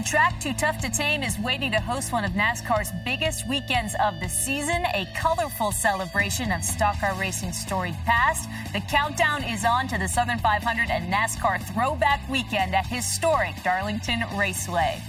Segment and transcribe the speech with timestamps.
[0.00, 3.94] The track Too Tough to Tame is waiting to host one of NASCAR's biggest weekends
[4.00, 8.48] of the season, a colorful celebration of stock car racing's storied past.
[8.72, 14.24] The countdown is on to the Southern 500 and NASCAR Throwback Weekend at historic Darlington
[14.38, 15.02] Raceway.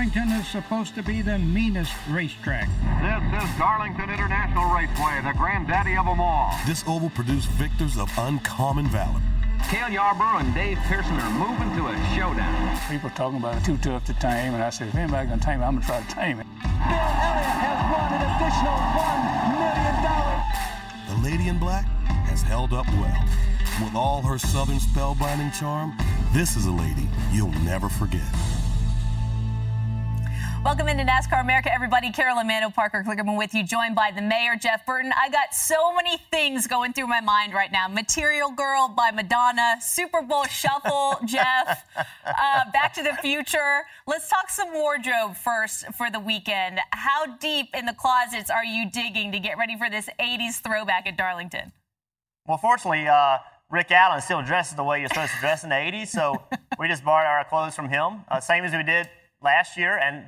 [0.00, 2.66] Darlington is supposed to be the meanest racetrack.
[3.02, 6.56] This is Darlington International Raceway, the granddaddy of them all.
[6.66, 9.20] This oval produced victors of uncommon valor.
[9.68, 12.80] Cale Yarborough and Dave Pearson are moving to a showdown.
[12.88, 15.42] People are talking about it too tough to tame, and I said, if anybody's gonna
[15.42, 16.46] tame it, I'm gonna try to tame it.
[16.64, 19.20] Bill Elliott has won an additional one
[19.52, 20.48] million dollars.
[21.12, 21.84] The Lady in Black
[22.24, 23.84] has held up well.
[23.84, 25.92] With all her southern spellbinding charm,
[26.32, 28.24] this is a lady you'll never forget.
[30.62, 32.12] Welcome into NASCAR America, everybody.
[32.12, 35.10] Carolyn Manno, Parker Kligerman with you, joined by the mayor, Jeff Burton.
[35.18, 37.88] I got so many things going through my mind right now.
[37.88, 43.84] Material Girl by Madonna, Super Bowl Shuffle, Jeff, uh, Back to the Future.
[44.06, 46.78] Let's talk some wardrobe first for the weekend.
[46.90, 51.06] How deep in the closets are you digging to get ready for this 80s throwback
[51.06, 51.72] at Darlington?
[52.46, 53.38] Well, fortunately, uh,
[53.70, 56.42] Rick Allen still dresses the way you're supposed to dress in the 80s, so
[56.78, 59.08] we just borrowed our clothes from him, uh, same as we did
[59.42, 60.24] last year and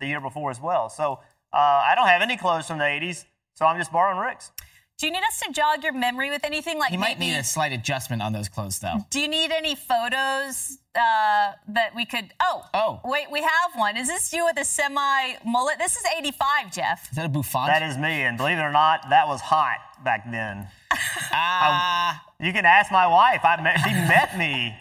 [0.00, 0.88] the year before as well.
[0.88, 1.20] So
[1.52, 4.50] uh, I don't have any clothes from the 80s, so I'm just borrowing Rick's.
[4.98, 7.38] Do you need us to jog your memory with anything like You might maybe, need
[7.38, 9.06] a slight adjustment on those clothes, though.
[9.10, 12.34] Do you need any photos uh, that we could?
[12.40, 13.96] Oh, oh, wait, we have one.
[13.96, 15.78] Is this you with a semi mullet?
[15.78, 17.10] This is '85, Jeff.
[17.12, 17.68] Is that a bouffant?
[17.68, 20.66] That is me, and believe it or not, that was hot back then.
[21.30, 22.24] Ah.
[22.40, 23.44] you can ask my wife.
[23.44, 24.74] I met, she met me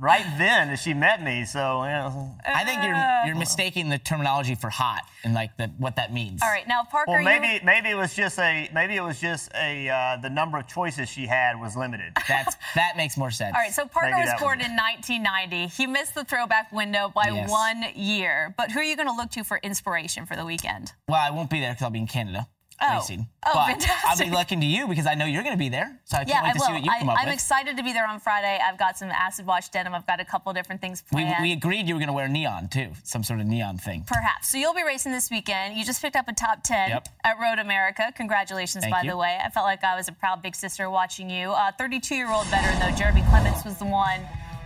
[0.00, 1.44] right then as she met me.
[1.44, 2.28] So yeah.
[2.46, 6.40] I think you're you're mistaking the terminology for hot and like the, what that means.
[6.42, 7.12] All right, now Parker.
[7.12, 7.60] Well, maybe you...
[7.62, 11.08] maybe it was just a maybe it was just a uh, the number of choices
[11.08, 12.12] she had was limited.
[12.28, 13.54] That's that makes more sense.
[13.54, 15.66] All right, so Parker Maybe was born was in 1990.
[15.68, 17.48] He missed the throwback window by Yes.
[17.48, 18.54] one year.
[18.56, 20.92] But who are you going to look to for inspiration for the weekend?
[21.08, 22.48] Well, I won't be there because I'll be in Canada
[22.82, 22.94] Oh.
[22.96, 23.28] racing.
[23.46, 25.98] Oh, but I'll be looking to you because I know you're going to be there.
[26.04, 27.34] So I can't yeah, wait to see what you come I, up I'm with.
[27.34, 28.58] excited to be there on Friday.
[28.62, 29.94] I've got some acid wash denim.
[29.94, 31.42] I've got a couple different things we, planned.
[31.42, 34.04] we agreed you were going to wear neon too, some sort of neon thing.
[34.06, 34.48] Perhaps.
[34.48, 35.76] So you'll be racing this weekend.
[35.76, 37.08] You just picked up a top 10 Yep.
[37.24, 38.12] at Road America.
[38.16, 39.10] Congratulations, Thank by you.
[39.10, 39.38] the way.
[39.44, 41.50] I felt like I was a proud big sister watching you.
[41.50, 44.20] Uh, 32 year old veteran, though, Jeremy Clements was the one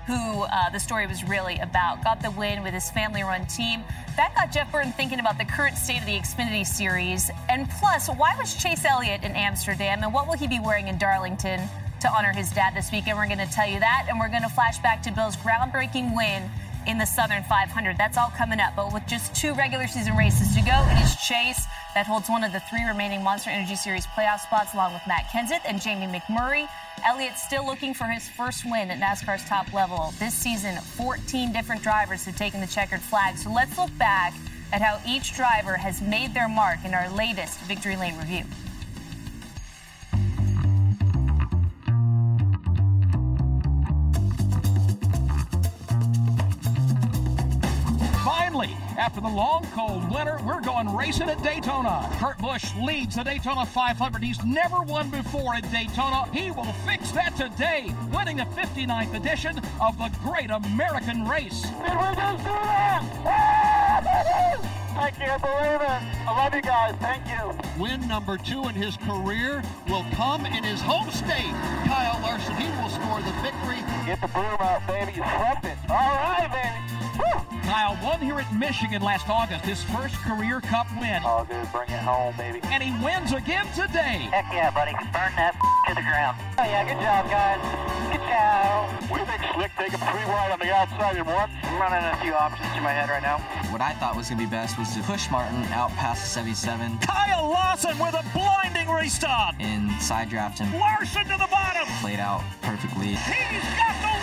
[0.07, 2.05] who uh, the story was really about.
[2.05, 3.83] Got the win with his family run team.
[4.17, 7.31] That got Jeff Burton thinking about the current state of the Xfinity Series.
[7.49, 10.03] And plus, why was Chase Elliott in Amsterdam?
[10.03, 11.69] And what will he be wearing in Darlington
[12.01, 13.17] to honor his dad this weekend?
[13.17, 14.07] We're going to tell you that.
[14.09, 16.51] And we're going to flash back to Bill's groundbreaking win
[16.87, 17.97] in the Southern 500.
[17.97, 18.75] That's all coming up.
[18.77, 22.45] But with just two regular season races to go, it is Chase that holds one
[22.45, 26.07] of the three remaining Monster Energy Series playoff spots, along with Matt Kenseth and Jamie
[26.07, 26.69] McMurray.
[27.05, 30.13] Elliott still looking for his first win at NASCAR's top level.
[30.19, 33.37] This season, 14 different drivers have taken the checkered flag.
[33.37, 34.35] So let's look back
[34.73, 38.45] at how each driver has made their mark in our latest Victory Lane review.
[48.37, 52.11] Finally, after the long, cold winter, we're going racing at Daytona.
[52.19, 54.25] Kurt Busch leads the Daytona 500.
[54.25, 56.29] He's never won before at Daytona.
[56.33, 61.63] He will fix that today, winning the 59th edition of the Great American Race.
[61.63, 64.05] Did we just do that?
[64.97, 66.29] I can't believe it.
[66.29, 66.95] I love you guys.
[67.01, 67.81] Thank you.
[67.81, 71.55] Win number two in his career will come in his home state.
[71.87, 73.79] Kyle Larson, he will score the victory.
[74.07, 75.13] Get the broom out, baby.
[75.13, 75.79] You slept it.
[75.89, 76.34] All right,
[78.35, 81.23] here at Michigan last August, his first career cup win.
[81.25, 81.71] Oh, All good.
[81.73, 82.61] Bring it home, baby.
[82.65, 84.27] And he wins again today.
[84.35, 84.93] Heck yeah, buddy.
[85.15, 85.55] Burn that
[85.87, 86.37] to the ground.
[86.59, 86.83] Oh, yeah.
[86.83, 87.63] Good job, guys.
[88.11, 88.91] Good job.
[89.11, 91.51] We think Slick take him three wide on the outside in one.
[91.63, 93.39] I'm running a few options through my head right now.
[93.71, 96.29] What I thought was going to be best was to push Martin out past the
[96.29, 99.55] 77 Kyle Larson with a blinding restart.
[99.61, 100.73] and side draft him.
[100.79, 101.87] Larson to the bottom.
[102.01, 103.15] Played out perfectly.
[103.15, 104.14] He's got the lead.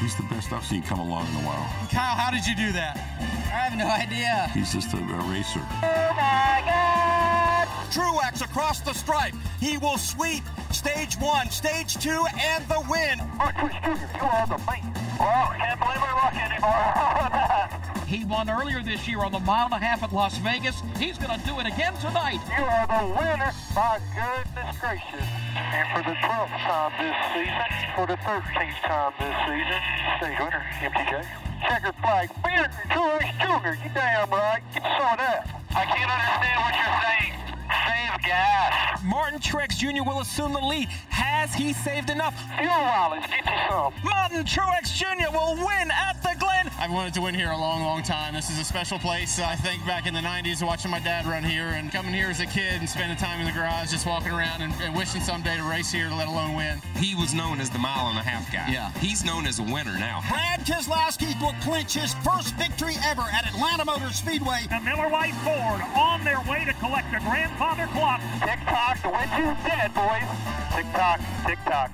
[0.00, 1.88] He's the best I've seen come along in a while.
[1.90, 2.96] Kyle, how did you do that?
[2.96, 4.50] I have no idea.
[4.52, 5.60] He's just a, a racer.
[5.60, 7.68] Oh my God!
[7.90, 9.34] Truex across the stripe.
[9.60, 13.18] He will sweep stage one, stage two, and the win.
[13.36, 15.05] Martin Truex Jr., you are the man.
[15.18, 17.82] Oh, well, can't believe we're lucky anymore.
[18.06, 20.80] He won earlier this year on the mile and a half at Las Vegas.
[20.96, 22.38] He's going to do it again tonight.
[22.54, 23.50] You are the winner.
[23.74, 25.26] My goodness gracious.
[25.58, 29.80] And for the 12th time this season, for the 13th time this season,
[30.22, 31.26] stage winner, MTJ.
[31.66, 34.62] Checkered flag, Beard Truex Jr., you damn right.
[34.72, 35.50] Get some of that.
[35.74, 37.45] I can't understand what you're saying.
[37.68, 39.02] Save gas.
[39.04, 40.02] Martin Truex Jr.
[40.04, 40.88] will assume the lead.
[41.08, 42.34] Has he saved enough?
[42.58, 43.92] Fuel mileage, get you some.
[44.04, 45.30] Martin Truex Jr.
[45.32, 46.70] will win at the Glen.
[46.78, 48.34] I've wanted to win here a long, long time.
[48.34, 49.38] This is a special place.
[49.38, 52.40] I think back in the 90s, watching my dad run here and coming here as
[52.40, 55.56] a kid and spending time in the garage, just walking around and, and wishing someday
[55.56, 56.80] to race here, let alone win.
[56.96, 58.68] He was known as the mile and a half guy.
[58.70, 58.90] Yeah.
[58.98, 60.22] He's known as a winner now.
[60.28, 64.66] Brad Keselowski will clinch his first victory ever at Atlanta Motor Speedway.
[64.68, 67.20] The Miller Lite Ford on their way to collect a
[67.56, 68.20] grandfather clock.
[68.40, 70.28] Tick tock, the win is dead, boys.
[70.74, 71.90] Tick tock, tick tock.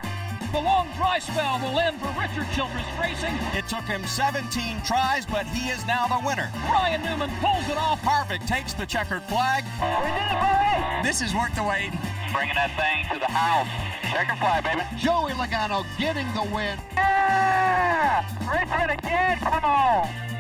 [0.53, 3.35] The long dry spell will end for Richard Childress Racing.
[3.57, 6.51] It took him 17 tries, but he is now the winner.
[6.69, 8.03] Ryan Newman pulls it off.
[8.03, 9.65] Harvick takes the checkered flag.
[9.81, 11.05] We did it, boys!
[11.05, 11.93] This is worth the wait.
[12.35, 13.69] Bringing that thing to the house.
[14.13, 14.83] Checkered flag, baby.
[14.99, 16.79] Joey Logano getting the win.
[16.97, 18.27] Yeah!
[18.51, 20.32] Richmond again, come on!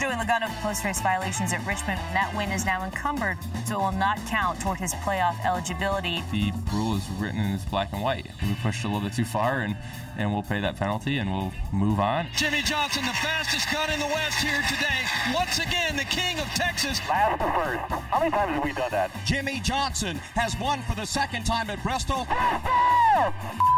[0.00, 2.00] Joey Logano post-race violations at Richmond.
[2.14, 3.36] That win is now encumbered,
[3.66, 6.22] so it will not count toward his playoff eligibility.
[6.32, 8.26] The rule is written in its black and white.
[8.42, 9.76] We pushed a little bit too far, and,
[10.16, 12.28] and we'll pay that penalty, and we'll move on.
[12.34, 15.04] Jimmie Johnson, the fastest gun in the West here today.
[15.34, 16.98] Once again, the king of Texas.
[17.06, 18.02] Last to first.
[18.04, 19.10] How many times have we done that?
[19.26, 22.24] Jimmie Johnson has won for the second time at Bristol.
[22.24, 23.34] Bristol!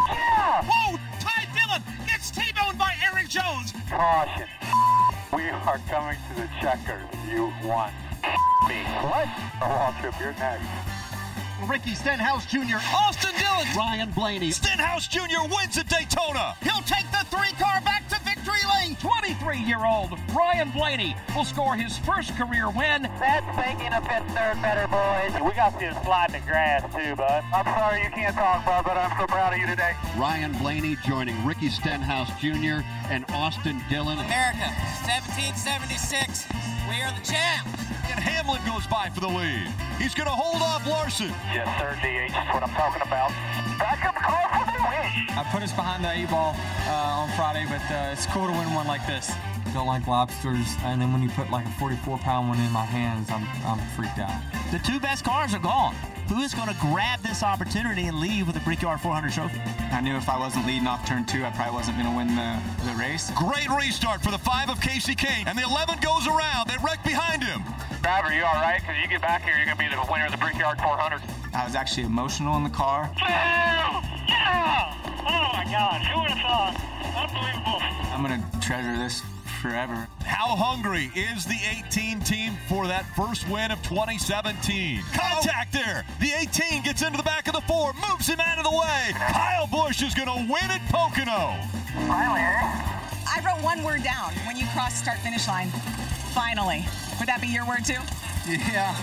[0.07, 0.63] Yeah!
[0.71, 0.99] Whoa!
[1.19, 3.75] Ty Dillon gets T-boned by Erik Jones.
[3.91, 4.47] Caution.
[5.33, 7.03] We are coming to the checkers.
[7.31, 7.91] You won.
[8.69, 8.83] Me.
[9.01, 9.29] What?
[9.63, 10.15] Oh, A long trip.
[10.21, 10.67] You're next.
[11.67, 12.77] Ricky Stenhouse Jr.
[12.95, 13.67] Austin Dillon.
[13.77, 14.51] Ryan Blaney.
[14.51, 15.49] Stenhouse Jr.
[15.51, 16.55] wins at Daytona.
[16.63, 18.09] He'll take the three car back
[18.53, 18.97] to victory lane.
[18.97, 23.03] 23-year-old Ryan Blaney will score his first career win.
[23.03, 25.33] That's thinking a bit third better, boys.
[25.43, 27.45] We got you to slide in the grass, too, bud.
[27.55, 29.93] I'm sorry you can't talk, bud, but I'm so proud of you today.
[30.17, 32.85] Ryan Blaney joining Ricky Stenhouse Jr.
[33.11, 34.19] and Austin Dillon.
[34.19, 34.69] America,
[35.05, 36.47] 1776.
[36.93, 37.73] We are the champs.
[38.13, 39.67] And Hamlin goes by for the lead.
[39.97, 41.31] He's going to hold off Larson.
[41.49, 42.33] Yes, sir, DH.
[42.35, 43.31] That's what I'm talking about.
[43.79, 45.39] Back up car for the win.
[45.39, 46.55] I put us behind the eight ball
[46.85, 49.33] uh, on Friday, but uh, it's cool to win one like this.
[49.73, 52.85] Don't like lobsters, and then when you put like a 44 pound one in my
[52.85, 54.37] hands, I'm, I'm freaked out.
[54.71, 55.95] The two best cars are gone.
[56.29, 59.61] Who is going to grab this opportunity and leave with a Brickyard 400 trophy?
[59.91, 62.37] I knew if I wasn't leading off turn two, I probably wasn't going to win
[62.37, 63.33] the, the race.
[63.33, 66.69] Great restart for the five of Kasey Kahne, and the 11 goes around.
[66.69, 67.65] They wreck behind him.
[68.03, 68.81] Driver, you all right?
[68.81, 71.23] Because you get back here, you're going to be the winner of the Brickyard 400.
[71.55, 73.11] I was actually emotional in the car.
[73.17, 74.05] Yeah!
[74.29, 74.93] Yeah!
[75.25, 76.05] Oh, my God.
[76.05, 76.77] Who would have thought?
[77.17, 77.81] Unbelievable.
[78.13, 79.23] I'm going to treasure this
[79.63, 80.09] forever.
[80.27, 81.57] How hungry is the
[81.87, 85.01] 18 team for that first win of 2017?
[85.15, 86.05] Contact there.
[86.21, 89.15] The 18 gets into the back of the four, moves him out of the way.
[89.15, 91.55] Kyle Busch is going to win at Pocono.
[92.11, 95.69] I wrote one word down when you cross start finish line.
[96.35, 96.85] Finally.
[97.21, 98.03] Would that be your word too?
[98.49, 98.99] Yeah.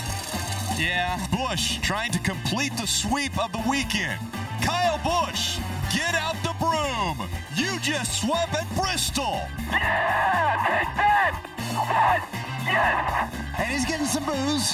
[0.78, 1.26] Yeah.
[1.32, 4.20] Busch trying to complete the sweep of the weekend.
[4.62, 5.58] Kyle Busch,
[5.92, 7.28] get out the broom.
[7.56, 9.42] You just swept at Bristol.
[9.72, 10.56] Yeah!
[10.68, 11.42] Take that!
[11.72, 12.22] Yes!
[12.66, 13.34] Yes!
[13.58, 14.74] And he's getting some boos.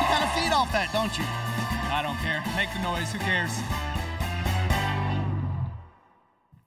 [0.00, 1.24] You kind of feed off that, don't you?
[1.92, 2.42] I don't care.
[2.56, 3.12] Make the noise.
[3.12, 3.52] Who cares?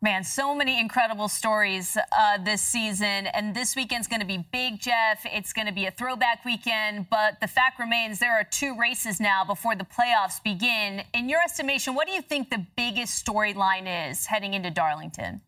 [0.01, 4.79] Man, so many incredible stories uh, this season, and this weekend's going to be big,
[4.79, 5.25] Jeff.
[5.25, 9.20] It's going to be a throwback weekend, but the fact remains there are two races
[9.20, 11.03] now before the playoffs begin.
[11.13, 15.41] In your estimation, what do you think the biggest storyline is heading into Darlington?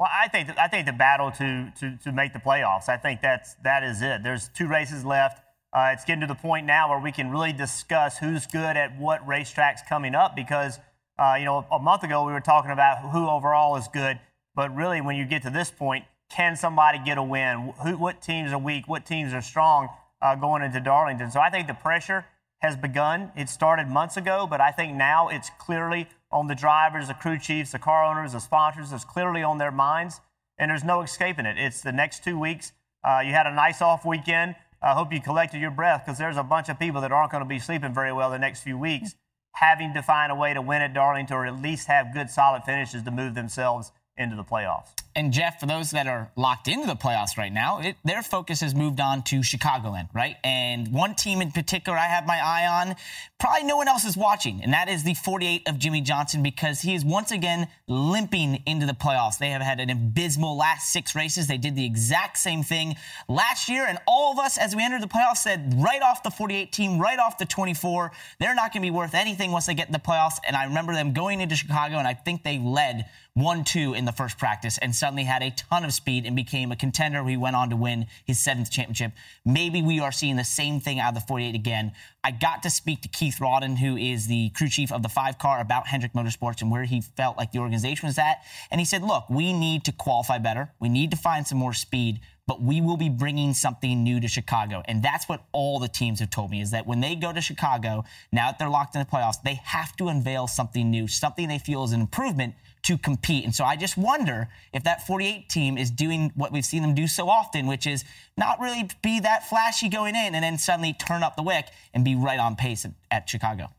[0.00, 2.88] Well, I think I think the battle to, to to make the playoffs.
[2.88, 4.24] I think that's that is it.
[4.24, 5.44] There's two races left.
[5.72, 8.98] Uh, it's getting to the point now where we can really discuss who's good at
[8.98, 10.80] what racetracks coming up because.
[11.20, 14.18] Uh, you know, a month ago we were talking about who overall is good,
[14.54, 17.74] but really when you get to this point, can somebody get a win?
[17.82, 18.88] Who, what teams are weak?
[18.88, 19.90] What teams are strong
[20.22, 21.30] uh, going into Darlington?
[21.30, 22.24] So I think the pressure
[22.60, 23.32] has begun.
[23.36, 27.38] It started months ago, but I think now it's clearly on the drivers, the crew
[27.38, 28.90] chiefs, the car owners, the sponsors.
[28.90, 30.22] It's clearly on their minds,
[30.56, 31.58] and there's no escaping it.
[31.58, 32.72] It's the next two weeks.
[33.04, 34.54] Uh, you had a nice off weekend.
[34.80, 37.42] I hope you collected your breath because there's a bunch of people that aren't going
[37.44, 39.16] to be sleeping very well the next few weeks
[39.52, 42.62] having to find a way to win at Darlington or at least have good solid
[42.64, 44.88] finishes to move themselves into the playoffs.
[45.16, 48.60] And Jeff, for those that are locked into the playoffs right now, it, their focus
[48.60, 50.36] has moved on to Chicagoland, right?
[50.44, 52.94] And one team in particular I have my eye on,
[53.40, 56.80] probably no one else is watching, and that is the 48 of Jimmie Johnson because
[56.82, 59.38] he is once again limping into the playoffs.
[59.38, 61.48] They have had an abysmal last six races.
[61.48, 62.94] They did the exact same thing
[63.28, 66.30] last year, and all of us, as we entered the playoffs, said right off the
[66.30, 69.74] 48 team, right off the 24, they're not going to be worth anything once they
[69.74, 70.38] get in the playoffs.
[70.46, 74.04] And I remember them going into Chicago, and I think they led 1 2 in
[74.04, 77.24] the first practice and suddenly had a ton of speed and became a contender.
[77.24, 79.12] He went on to win his seventh championship.
[79.44, 81.92] Maybe we are seeing the same thing out of the 48 again.
[82.22, 85.38] I got to speak to Keith Rodden, who is the crew chief of the five
[85.38, 88.42] car, about Hendrick Motorsports and where he felt like the organization was at.
[88.70, 90.70] And he said, look, we need to qualify better.
[90.78, 94.26] We need to find some more speed but we will be bringing something new to
[94.26, 94.82] Chicago.
[94.86, 97.40] And that's what all the teams have told me is that when they go to
[97.40, 98.02] Chicago,
[98.32, 101.60] now that they're locked in the playoffs, they have to unveil something new, something they
[101.60, 103.44] feel is an improvement to compete.
[103.44, 106.94] And so I just wonder if that 48 team is doing what we've seen them
[106.94, 108.04] do so often, which is
[108.36, 112.04] not really be that flashy going in and then suddenly turn up the wick and
[112.04, 113.70] be right on pace at, at Chicago.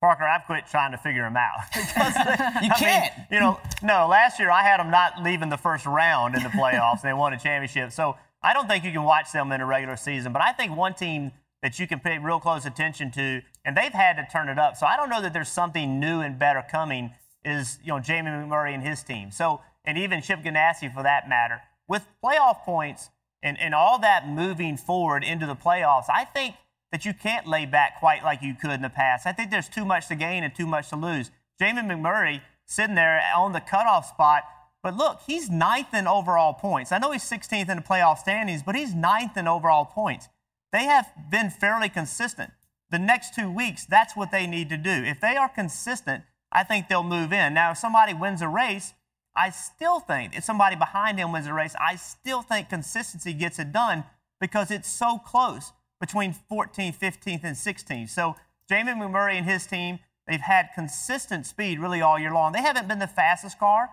[0.00, 1.58] Parker, I've quit trying to figure them out.
[2.62, 3.16] you can't.
[3.16, 4.06] Mean, you know, no.
[4.06, 7.14] Last year I had them not leaving the first round in the playoffs, and they
[7.14, 7.92] won a championship.
[7.92, 10.32] So I don't think you can watch them in a regular season.
[10.32, 11.32] But I think one team
[11.62, 14.76] that you can pay real close attention to, and they've had to turn it up.
[14.76, 17.12] So I don't know that there's something new and better coming.
[17.46, 19.30] Is you know Jamie McMurray and his team.
[19.30, 21.62] So and even Chip Ganassi for that matter.
[21.88, 23.10] With playoff points
[23.42, 26.56] and, and all that moving forward into the playoffs, I think
[26.90, 29.26] that you can't lay back quite like you could in the past.
[29.26, 31.30] I think there's too much to gain and too much to lose.
[31.60, 34.42] Jamie McMurray sitting there on the cutoff spot,
[34.82, 36.92] but look, he's ninth in overall points.
[36.92, 40.28] I know he's 16th in the playoff standings, but he's ninth in overall points.
[40.72, 42.52] They have been fairly consistent.
[42.90, 44.90] The next two weeks, that's what they need to do.
[44.90, 47.54] If they are consistent, I think they'll move in.
[47.54, 48.94] Now, if somebody wins a race,
[49.36, 53.58] I still think if somebody behind them wins a race, I still think consistency gets
[53.58, 54.04] it done
[54.40, 58.10] because it's so close between 14th, 15th, and 16th.
[58.10, 58.36] So
[58.68, 62.52] Jamie McMurray and his team, they've had consistent speed really all year long.
[62.52, 63.90] They haven't been the fastest car,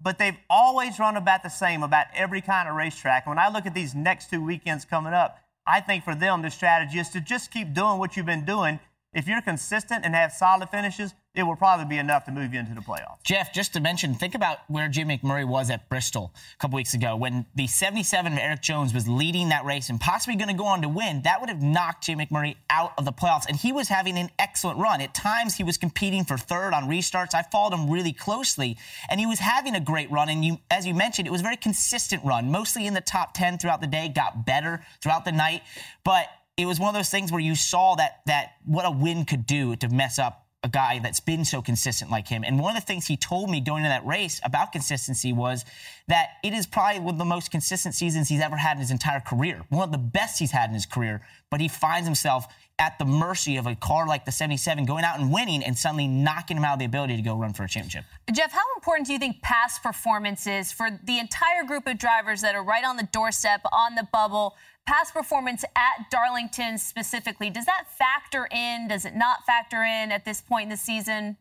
[0.00, 3.26] but they've always run about the same about every kind of racetrack.
[3.26, 6.42] And when I look at these next two weekends coming up, I think for them
[6.42, 8.78] the strategy is to just keep doing what you've been doing.
[9.12, 12.58] If you're consistent and have solid finishes, it will probably be enough to move you
[12.58, 13.22] into the playoffs.
[13.22, 16.94] Jeff, just to mention, think about where Jim McMurray was at Bristol a couple weeks
[16.94, 20.54] ago when the 77 of Erik Jones was leading that race and possibly going to
[20.54, 21.20] go on to win.
[21.22, 24.30] That would have knocked Jim McMurray out of the playoffs, and he was having an
[24.38, 25.02] excellent run.
[25.02, 27.34] At times, he was competing for third on restarts.
[27.34, 28.78] I followed him really closely,
[29.10, 30.30] and he was having a great run.
[30.30, 33.34] And you, as you mentioned, it was a very consistent run, mostly in the top
[33.34, 34.08] 10 throughout the day.
[34.08, 35.62] Got better throughout the night,
[36.02, 39.26] but it was one of those things where you saw that that what a win
[39.26, 42.44] could do to mess up a guy that's been so consistent like him.
[42.44, 45.64] And one of the things he told me going into that race about consistency was
[46.08, 48.90] that it is probably one of the most consistent seasons he's ever had in his
[48.90, 49.62] entire career.
[49.68, 51.22] One of the best he's had in his career.
[51.50, 52.46] But he finds himself
[52.78, 56.06] at the mercy of a car like the 77 going out and winning and suddenly
[56.06, 58.04] knocking him out of the ability to go run for a championship.
[58.32, 62.42] Jeff, how important do you think past performance is for the entire group of drivers
[62.42, 64.56] that are right on the doorstep, on the bubble?
[64.86, 68.88] Past performance at Darlington specifically, does that factor in?
[68.88, 71.38] Does it not factor in at this point in the season?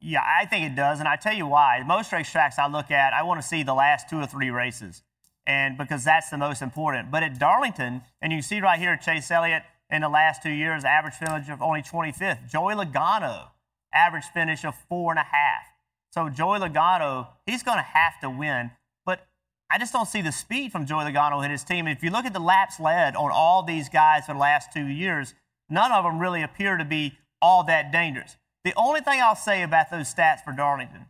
[0.00, 1.82] Yeah, I think it does, and I tell you why.
[1.86, 5.02] Most racetracks I look at, I want to see the last two or three races,
[5.46, 7.10] and because that's the most important.
[7.10, 10.84] But at Darlington, and you see right here, Chase Elliott in the last two years,
[10.84, 12.48] average finish of only 25th.
[12.50, 13.48] Joey Logano,
[13.92, 15.64] average finish of four and a half.
[16.12, 18.70] So Joey Logano, he's going to have to win.
[19.04, 19.26] But
[19.70, 21.86] I just don't see the speed from Joey Logano and his team.
[21.86, 24.86] If you look at the laps led on all these guys for the last two
[24.86, 25.34] years,
[25.68, 28.36] none of them really appear to be all that dangerous.
[28.64, 31.06] The only thing I'll say about those stats for Darlington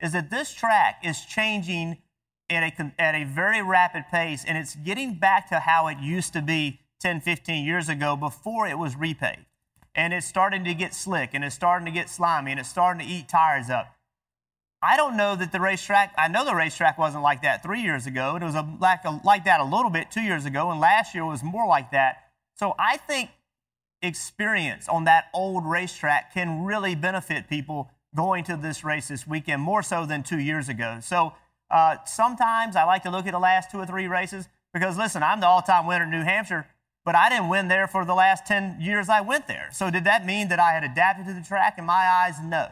[0.00, 1.98] is that this track is changing
[2.50, 6.32] at a, at a very rapid pace, and it's getting back to how it used
[6.34, 9.44] to be 10, 15 years ago before it was repaved.
[9.94, 13.06] And it's starting to get slick, and it's starting to get slimy, and it's starting
[13.06, 13.94] to eat tires up.
[14.82, 18.06] I don't know that the racetrack, I know the racetrack wasn't like that three years
[18.06, 18.36] ago.
[18.36, 21.14] It was a, like, a, like that a little bit two years ago, and last
[21.14, 22.30] year was more like that.
[22.56, 23.28] So I think
[24.00, 29.60] experience on that old racetrack can really benefit people going to this race this weekend,
[29.60, 31.00] more so than two years ago.
[31.02, 31.34] So
[31.70, 35.22] uh, sometimes I like to look at the last two or three races because, listen,
[35.22, 36.66] I'm the all time winner in New Hampshire,
[37.04, 39.68] but I didn't win there for the last 10 years I went there.
[39.72, 41.76] So did that mean that I had adapted to the track?
[41.78, 42.68] In my eyes, no.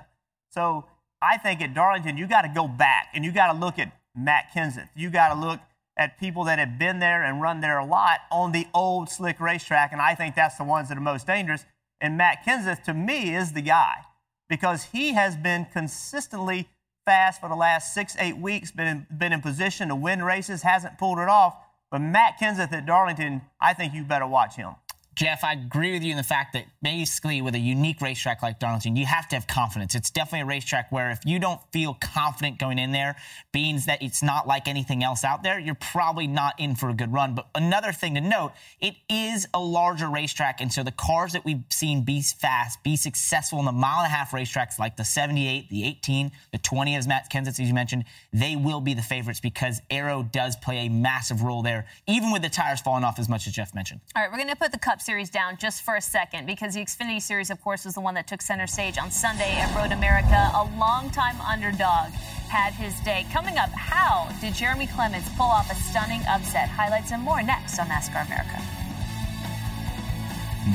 [0.50, 0.86] So
[1.20, 3.92] I think at Darlington, you got to go back and you got to look at
[4.16, 4.88] Matt Kenseth.
[4.94, 5.60] You got to look
[5.96, 9.38] at people that have been there and run there a lot on the old slick
[9.40, 11.64] racetrack, and I think that's the ones that are most dangerous.
[12.00, 14.04] And Matt Kenseth, to me, is the guy
[14.48, 16.68] because he has been consistently
[17.04, 20.62] fast for the last six, eight weeks, been in, been in position to win races,
[20.62, 21.56] hasn't pulled it off.
[21.92, 24.76] But Matt Kenseth at Darlington, I think you better watch him.
[25.14, 28.58] Jeff, I agree with you in the fact that basically with a unique racetrack like
[28.58, 29.94] Darlington, you have to have confidence.
[29.94, 33.16] It's definitely a racetrack where if you don't feel confident going in there,
[33.52, 36.94] means that it's not like anything else out there, you're probably not in for a
[36.94, 37.34] good run.
[37.34, 41.44] But another thing to note, it is a larger racetrack, and so the cars that
[41.44, 45.04] we've seen be fast, be successful in the mile and a half racetracks like the
[45.04, 49.02] 78, the 18, the 20, as Matt Kenseth, as you mentioned, they will be the
[49.02, 53.18] favorites because aero does play a massive role there, even with the tires falling off
[53.18, 54.00] as much as Jeff mentioned.
[54.16, 56.74] All right, we're going to put the Cup Series down just for a second because
[56.74, 59.74] the Xfinity Series, of course, was the one that took center stage on Sunday at
[59.74, 60.50] Road America.
[60.54, 62.10] A longtime underdog
[62.48, 63.26] had his day.
[63.32, 66.68] Coming up, how did Jeremy Clements pull off a stunning upset?
[66.68, 68.62] Highlights and more next on NASCAR America.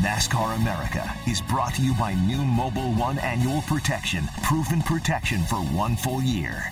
[0.03, 5.57] NASCAR America is brought to you by new Mobile One Annual Protection, proven protection for
[5.57, 6.65] one full year.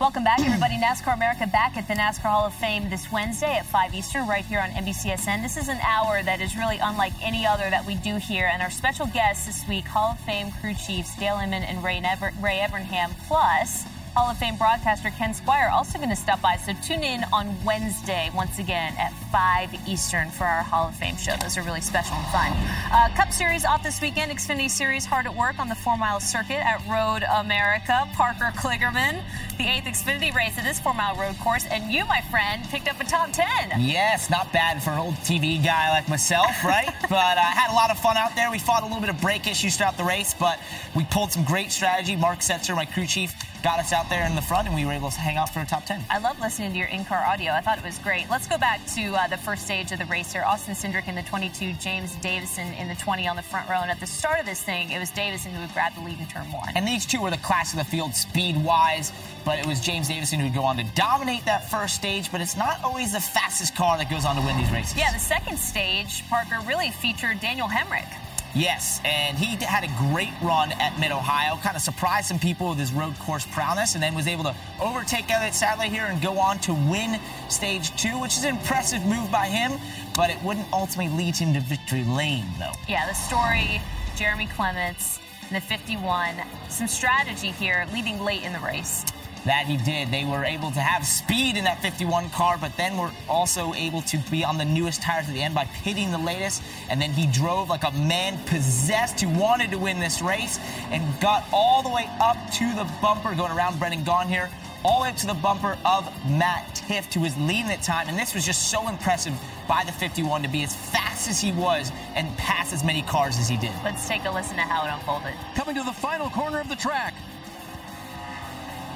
[0.00, 0.74] Welcome back, everybody.
[0.74, 4.44] NASCAR America back at the NASCAR Hall of Fame this Wednesday at 5 Eastern, right
[4.44, 5.42] here on NBCSN.
[5.42, 8.50] This is an hour that is really unlike any other that we do here.
[8.52, 12.00] And our special guests this week, Hall of Fame crew chiefs Dale Inman and Ray,
[12.00, 13.84] Never- Ray Evernham, plus
[14.14, 16.54] Hall of Fame broadcaster Ken Squier also going to stop by.
[16.54, 21.16] So tune in on Wednesday once again at 5 Eastern for our Hall of Fame
[21.16, 21.34] show.
[21.36, 22.52] Those are really special and fun.
[22.92, 24.30] Uh, Cup Series off this weekend.
[24.30, 28.08] Xfinity Series hard at work on the four mile circuit at Road America.
[28.14, 29.20] Parker Kligerman,
[29.58, 31.64] the eighth Xfinity race at this four mile road course.
[31.68, 33.80] And you, my friend, picked up a top 10.
[33.80, 36.86] Yes, not bad for an old TV guy like myself, right?
[37.10, 38.48] but I uh, had a lot of fun out there.
[38.52, 40.60] We fought a little bit of brake issues throughout the race, but
[40.94, 42.14] we pulled some great strategy.
[42.14, 44.92] Mark Setzer, my crew chief, got us out there in the front, and we were
[44.92, 46.04] able to hang out for a top 10.
[46.10, 47.50] I love listening to your in-car audio.
[47.50, 48.28] I thought it was great.
[48.28, 50.44] Let's go back to uh, the first stage of the race here.
[50.44, 53.78] Austin Cindric in the 22, James Davison in the 20 on the front row.
[53.80, 56.20] And at the start of this thing, it was Davison who would grab the lead
[56.20, 56.76] in turn one.
[56.76, 59.12] And these two were the class of the field speed-wise,
[59.46, 62.42] but it was James Davison who would go on to dominate that first stage, but
[62.42, 64.94] it's not always the fastest car that goes on to win these races.
[64.94, 68.12] Yeah, the second stage, Parker, really featured Daniel Hemric.
[68.54, 72.70] Yes, and he had a great run at Mid Ohio, kind of surprised some people
[72.70, 76.22] with his road course prowess, and then was able to overtake Elliott Sadler here and
[76.22, 79.72] go on to win stage two, which is an impressive move by him,
[80.14, 82.72] but it wouldn't ultimately lead him to victory lane, though.
[82.88, 83.82] Yeah, the story
[84.16, 85.18] Jeremy Clements
[85.54, 89.04] the 51, some strategy here leading late in the race
[89.44, 90.10] that he did.
[90.10, 94.02] They were able to have speed in that 51 car, but then were also able
[94.02, 96.62] to be on the newest tires at the end by pitting the latest.
[96.88, 100.58] And then he drove like a man possessed who wanted to win this race
[100.90, 104.50] and got all the way up to the bumper, going around Brendan Gaughan here,
[104.84, 108.08] all the way up to the bumper of Matt Tifft, who was leading at time.
[108.08, 109.34] And this was just so impressive
[109.66, 113.38] by the 51 to be as fast as he was and pass as many cars
[113.38, 113.72] as he did.
[113.82, 115.34] Let's take a listen to how it unfolded.
[115.54, 117.14] Coming to the final corner of the track.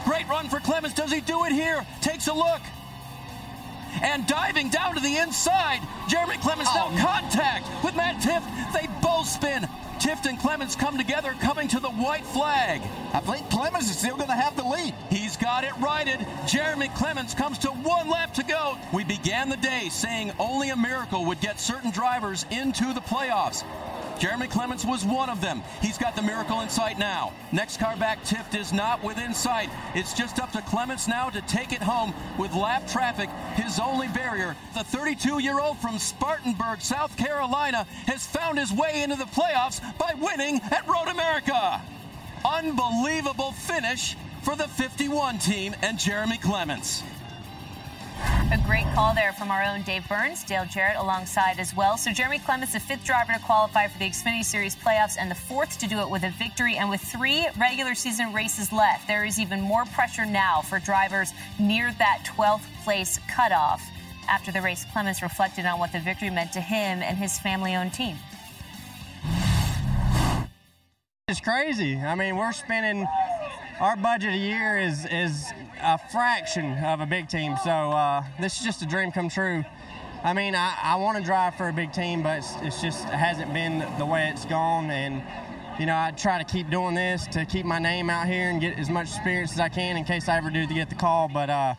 [0.09, 0.97] Great run for Clements.
[0.97, 1.85] Does he do it here?
[2.01, 2.63] Takes a look.
[4.03, 6.91] And diving down to the inside, Jeremy Clements oh.
[6.95, 8.73] now contact with Matt Tifft.
[8.73, 9.69] They both spin.
[10.01, 12.81] Tifft and Clements come together, coming to the white flag.
[13.13, 14.95] I think Clements is still going to have the lead.
[15.11, 16.27] He's got it righted.
[16.47, 18.79] Jeremy Clements comes to one lap to go.
[18.95, 23.63] We began the day saying only a miracle would get certain drivers into the playoffs.
[24.19, 25.63] Jeremy Clements was one of them.
[25.81, 27.33] He's got the miracle in sight now.
[27.53, 29.71] Next car back Tifft is not within sight.
[29.95, 34.09] It's just up to Clements now to take it home with lap traffic, his only
[34.09, 34.57] barrier.
[34.75, 39.81] The 32 year old from Spartanburg, South Carolina, has found his way into the playoffs
[39.99, 41.81] by winning at Road America.
[42.45, 47.03] Unbelievable finish for the 51 team and Jeremy Clements.
[48.51, 51.97] A great call there from our own Dave Burns, Dale Jarrett alongside as well.
[51.97, 55.35] So Jeremy Clements, the fifth driver to qualify for the Xfinity Series playoffs and the
[55.35, 56.77] fourth to do it with a victory.
[56.77, 61.33] And with three regular season races left, there is even more pressure now for drivers
[61.59, 63.83] near that 12th place cutoff.
[64.29, 67.75] After the race, Clements reflected on what the victory meant to him and his family
[67.75, 68.17] owned team.
[71.29, 71.99] It's crazy.
[71.99, 73.07] I mean, we're spending
[73.81, 77.57] our budget a year is is a fraction of a big team.
[77.63, 79.65] So uh, this is just a dream come true.
[80.25, 83.07] I mean, I, I want to drive for a big team, but it's, it's just
[83.07, 84.91] it hasn't been the way it's gone.
[84.91, 85.23] And
[85.79, 88.61] you know, I try to keep doing this to keep my name out here and
[88.61, 90.97] get as much experience as I can in case I ever do to get the
[90.97, 91.29] call.
[91.29, 91.75] But uh,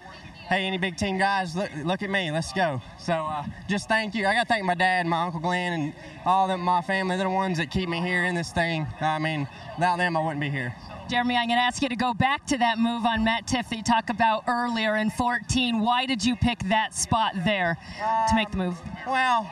[0.48, 2.32] hey, any big team guys, look, look at me.
[2.32, 2.82] Let's go.
[2.98, 4.26] So uh, just thank you.
[4.26, 5.94] I got to thank my dad, my uncle Glenn, and
[6.26, 7.18] all of my family.
[7.18, 8.88] They're the ones that keep me here in this thing.
[9.02, 10.74] I mean, without them, I wouldn't be here.
[11.10, 13.70] Jeremy, I'm going to ask you to go back to that move on Matt Tifft
[13.70, 15.80] that you talked about earlier in 14.
[15.80, 17.80] Why did you pick that spot there
[18.30, 18.80] to make the move?
[19.08, 19.52] Well,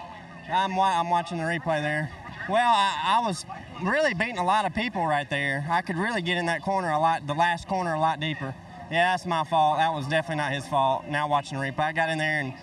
[0.52, 2.12] I'm, I'm watching the replay there.
[2.48, 3.44] Well, I, I was
[3.82, 5.66] really beating a lot of people right there.
[5.68, 8.54] I could really get in that corner a lot, the last corner a lot deeper.
[8.92, 9.80] Yeah, that's my fault.
[9.80, 11.08] That was definitely not his fault.
[11.08, 12.54] Now watching the replay, I got in there and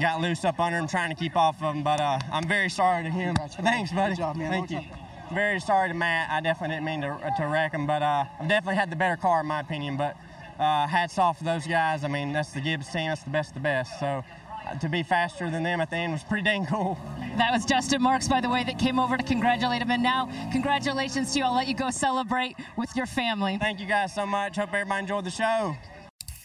[0.00, 1.82] got loose up under him, trying to keep off of him.
[1.82, 3.34] But uh, I'm very sorry to him.
[3.34, 4.14] Thanks, buddy.
[4.14, 4.52] job, man.
[4.52, 5.03] Thank Well you.
[5.32, 6.30] Very sorry to Matt.
[6.30, 9.16] I definitely didn't mean to, to wreck him, but uh, I've definitely had the better
[9.16, 9.96] car in my opinion.
[9.96, 10.16] But
[10.58, 12.04] uh, hats off to those guys.
[12.04, 13.08] I mean, that's the Gibbs team.
[13.08, 13.98] That's the best of the best.
[13.98, 14.24] So
[14.66, 16.98] uh, to be faster than them at the end was pretty dang cool.
[17.36, 19.90] That was Justin Marks, by the way, that came over to congratulate him.
[19.90, 21.44] And now, congratulations to you.
[21.44, 23.58] I'll let you go celebrate with your family.
[23.58, 24.56] Thank you guys so much.
[24.56, 25.76] Hope everybody enjoyed the show.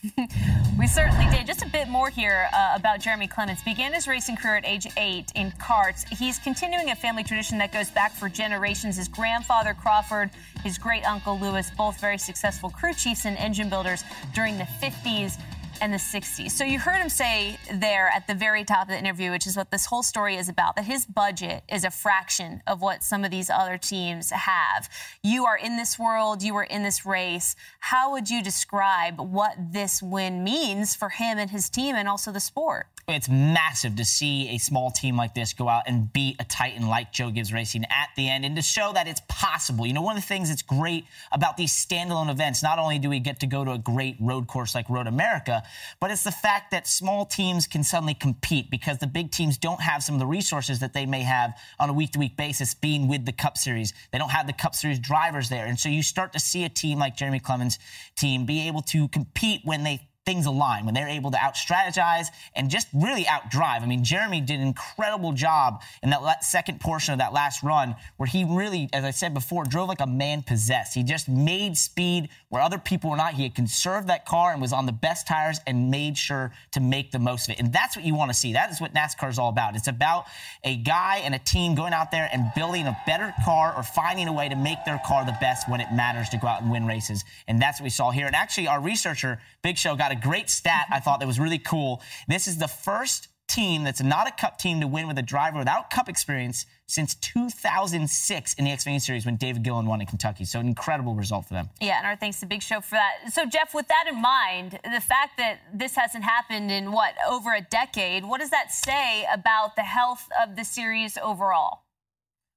[0.79, 1.45] We certainly did.
[1.45, 3.61] Just a bit more here uh, about Jeremy Clements.
[3.63, 6.07] Began his racing career at age eight in karts.
[6.07, 8.95] He's continuing a family tradition that goes back for generations.
[8.95, 10.29] His grandfather Crawford,
[10.63, 15.37] his great uncle Lewis, both very successful crew chiefs and engine builders during the 50s
[15.81, 16.51] and the 60s.
[16.51, 19.55] So you heard him say there at the very top of the interview, which is
[19.55, 23.23] what this whole story is about, that his budget is a fraction of what some
[23.23, 24.89] of these other teams have.
[25.23, 27.55] You are in this world, you are in this race.
[27.79, 32.31] How would you describe what this win means for him and his team and also
[32.31, 32.87] the sport?
[33.09, 36.87] It's massive to see a small team like this go out and beat a Titan
[36.87, 39.87] like Joe Gibbs Racing at the end and to show that it's possible.
[39.87, 43.09] You know, one of the things that's great about these standalone events, not only do
[43.09, 45.63] we get to go to a great road course like Road America,
[45.99, 49.81] but it's the fact that small teams can suddenly compete because the big teams don't
[49.81, 52.73] have some of the resources that they may have on a week to week basis
[52.75, 53.93] being with the Cup Series.
[54.11, 55.65] They don't have the Cup Series drivers there.
[55.65, 57.79] And so you start to see a team like Jeremy Clements'
[58.15, 62.27] team be able to compete when they things align, when they're able to out strategize
[62.55, 63.81] and just really out drive.
[63.81, 67.95] I mean, Jeremy did an incredible job in that second portion of that last run
[68.17, 70.93] where he really, as I said before, drove like a man possessed.
[70.93, 73.33] He just made speed where other people were not.
[73.33, 76.79] He had conserved that car and was on the best tires and made sure to
[76.79, 77.59] make the most of it.
[77.59, 78.53] And that's what you want to see.
[78.53, 79.75] That is what NASCAR is all about.
[79.75, 80.25] It's about
[80.63, 84.27] a guy and a team going out there and building a better car or finding
[84.27, 86.69] a way to make their car the best when it matters to go out and
[86.71, 87.23] win races.
[87.47, 88.27] And that's what we saw here.
[88.27, 91.59] And actually, our researcher, Big Show, got a great stat I thought that was really
[91.59, 92.01] cool.
[92.27, 95.57] This is the first team that's not a cup team to win with a driver
[95.57, 100.45] without cup experience since 2006 in the Xfinity Series when David Gilliland won in Kentucky.
[100.45, 101.69] So an incredible result for them.
[101.81, 103.33] Yeah, and our thanks to Big Show for that.
[103.33, 107.53] So, Jeff, with that in mind, the fact that this hasn't happened in what, over
[107.53, 111.81] a decade, what does that say about the health of the series overall?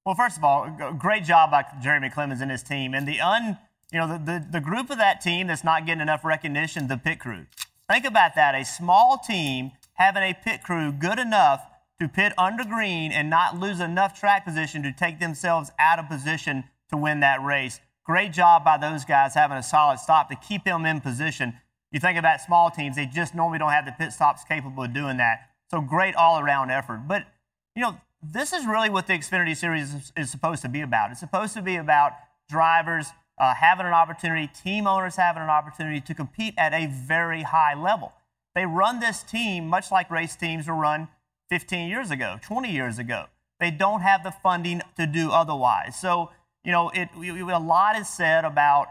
[0.04, 2.92] Well, first of all, great job by Jeremy Clements and his team.
[2.94, 3.58] And the un,
[3.92, 6.96] you know, the, the, the group of that team that's not getting enough recognition, the
[6.96, 7.46] pit crew.
[7.90, 8.54] Think about that.
[8.54, 11.66] A small team having a pit crew good enough
[12.00, 16.08] to pit under green and not lose enough track position to take themselves out of
[16.08, 17.80] position to win that race.
[18.04, 21.54] Great job by those guys having a solid stop to keep them in position.
[21.92, 24.94] You think about small teams, they just normally don't have the pit stops capable of
[24.94, 25.50] doing that.
[25.70, 27.02] So great all around effort.
[27.06, 27.26] But,
[27.76, 31.10] you know, this is really what the Xfinity Series is, is supposed to be about.
[31.10, 32.12] It's supposed to be about
[32.48, 37.42] drivers uh, having an opportunity, team owners having an opportunity to compete at a very
[37.42, 38.12] high level.
[38.54, 41.08] They run this team much like race teams were run
[41.48, 43.26] 15 years ago, 20 years ago.
[43.58, 45.98] They don't have the funding to do otherwise.
[45.98, 46.30] So,
[46.64, 48.88] you know, it, we- a lot is said about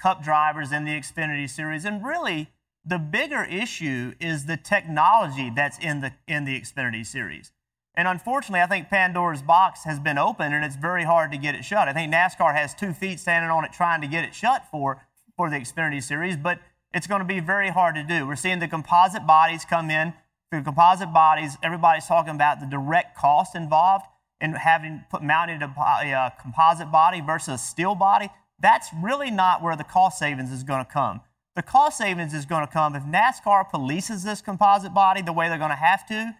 [0.00, 2.48] cup drivers in the Xfinity Series, and really
[2.84, 7.52] the bigger issue is the technology that's in the in the Xfinity Series.
[7.94, 11.54] And unfortunately, I think Pandora's box has been opened, and it's very hard to get
[11.54, 11.88] it shut.
[11.88, 15.04] I think NASCAR has two feet standing on it trying to get it shut for
[15.36, 16.60] for the Xfinity Series, but
[16.92, 18.26] it's going to be very hard to do.
[18.26, 20.12] We're seeing the composite bodies come in.
[20.50, 24.06] The composite bodies, everybody's talking about the direct cost involved
[24.40, 28.28] in having put mounted a, a uh, composite body versus a steel body.
[28.58, 31.20] That's really not where the cost savings is going to come.
[31.56, 35.48] The cost savings is going to come if NASCAR polices this composite body the way
[35.48, 36.34] they're going to have to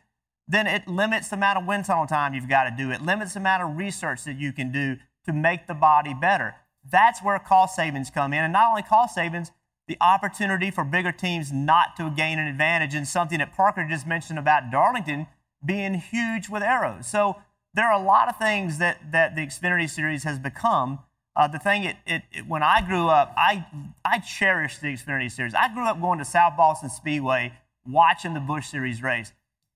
[0.50, 2.90] then it limits the amount of wind tunnel time you've got to do.
[2.90, 6.56] It limits the amount of research that you can do to make the body better.
[6.90, 8.42] That's where cost savings come in.
[8.42, 9.52] And not only cost savings,
[9.86, 14.06] the opportunity for bigger teams not to gain an advantage in something that Parker just
[14.06, 15.26] mentioned about Darlington
[15.64, 17.06] being huge with arrows.
[17.06, 17.36] So
[17.74, 21.00] there are a lot of things that, that the Xfinity Series has become.
[21.36, 23.66] Uh, the thing, it, it, it- when I grew up, I,
[24.04, 25.54] I cherished the Xfinity Series.
[25.54, 27.52] I grew up going to South Boston Speedway
[27.86, 29.32] watching the Busch Series race.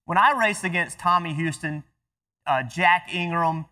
[0.07, 1.85] When I raced against Tommy Houston,
[2.47, 3.67] uh, Jack Ingram,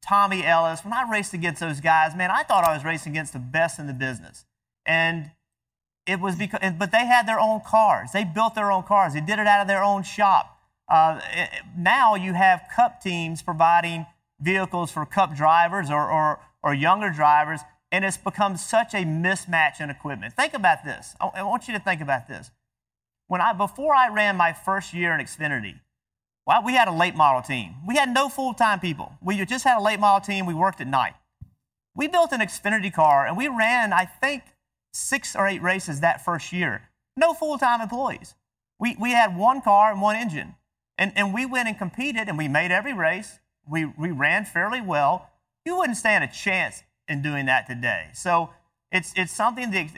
[0.00, 3.32] Tommy Ellis, when I raced against those guys, man, I thought I was racing against
[3.32, 4.44] the best in the business.
[4.86, 5.32] And
[6.06, 8.12] it was because, but they had their own cars.
[8.12, 9.12] They built their own cars.
[9.14, 10.58] They did it out of their own shop.
[10.88, 14.06] Uh, it- now you have cup teams providing
[14.40, 17.60] vehicles for cup drivers or, or, or younger drivers,
[17.90, 20.34] and it's become such a mismatch in equipment.
[20.34, 21.16] Think about this.
[21.20, 22.50] I want you to think about this.
[23.28, 25.80] When I, before I ran my first year in Xfinity,
[26.46, 27.74] Well, we had a late model team.
[27.86, 29.12] We had no full time people.
[29.20, 30.46] We just had a late model team.
[30.46, 31.14] We worked at night.
[31.96, 34.44] We built an Xfinity car and we ran, I think,
[34.92, 36.82] six or eight races that first year.
[37.16, 38.34] No full time employees.
[38.78, 40.54] We, we had one car and one engine.
[40.98, 43.38] And, and we went and competed and we made every race.
[43.68, 45.30] We, we ran fairly well.
[45.64, 48.08] You wouldn't stand a chance in doing that today.
[48.14, 48.50] So
[48.92, 49.88] it's, it's something that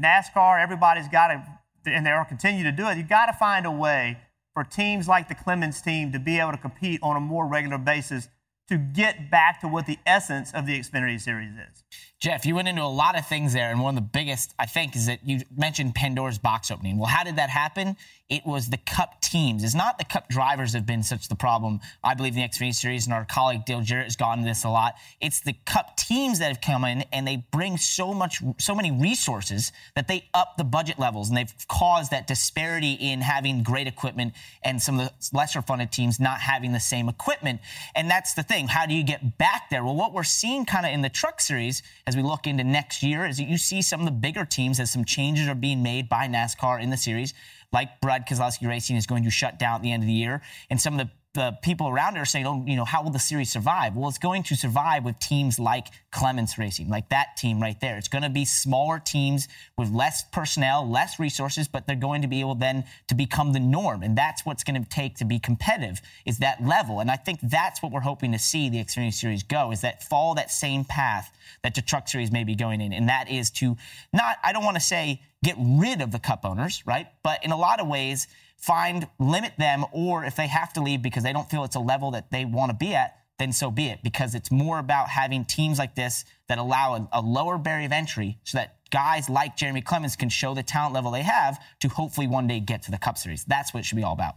[0.00, 1.46] NASCAR, everybody's got to,
[1.86, 2.96] and they'll continue to do it.
[2.96, 4.18] You've got to find a way
[4.54, 7.78] for teams like the Clements team to be able to compete on a more regular
[7.78, 8.28] basis
[8.70, 11.84] to get back to what the essence of the Xfinity Series is.
[12.20, 14.66] Jeff, you went into a lot of things there, and one of the biggest, I
[14.66, 16.98] think, is that you mentioned Pandora's box opening.
[16.98, 17.96] Well, how did that happen?
[18.28, 19.64] It was the Cup teams.
[19.64, 21.80] It's not the Cup drivers have been such the problem.
[22.04, 24.64] I believe in the Xfinity Series, and our colleague Dale Jarrett has gone into this
[24.64, 24.96] a lot.
[25.20, 28.92] It's the Cup teams that have come in, and they bring so much, so many
[28.92, 33.86] resources that they up the budget levels, and they've caused that disparity in having great
[33.86, 37.60] equipment and some of the lesser funded teams not having the same equipment.
[37.94, 38.59] And that's the thing.
[38.68, 39.84] How do you get back there?
[39.84, 43.02] Well, what we're seeing kind of in the Truck Series as we look into next
[43.02, 45.82] year is that you see some of the bigger teams as some changes are being
[45.82, 47.34] made by NASCAR in the series,
[47.72, 50.42] like Brad Keselowski Racing is going to shut down at the end of the year,
[50.68, 53.10] and some of the the people around it are saying, oh, you know, how will
[53.10, 53.94] the series survive?
[53.94, 57.96] Well, it's going to survive with teams like Clements Racing, like that team right there.
[57.96, 59.46] It's going to be smaller teams
[59.78, 63.60] with less personnel, less resources, but they're going to be able then to become the
[63.60, 64.02] norm.
[64.02, 66.98] And that's what's going to take to be competitive is that level.
[66.98, 70.02] And I think that's what we're hoping to see the Xfinity Series go is that
[70.02, 71.30] follow that same path
[71.62, 72.92] that the Truck Series may be going in.
[72.92, 73.76] And that is to
[74.12, 77.06] not, I don't want to say get rid of the cup owners, right?
[77.22, 78.26] But in a lot of ways,
[78.60, 81.80] find, limit them, or if they have to leave because they don't feel it's a
[81.80, 84.02] level that they want to be at, then so be it.
[84.02, 87.92] Because it's more about having teams like this that allow a, a, lower barrier of
[87.92, 91.88] entry so that guys like Jeremy Clements can show the talent level they have to
[91.88, 93.44] hopefully one day get to the Cup Series.
[93.44, 94.36] That's what it should be all about.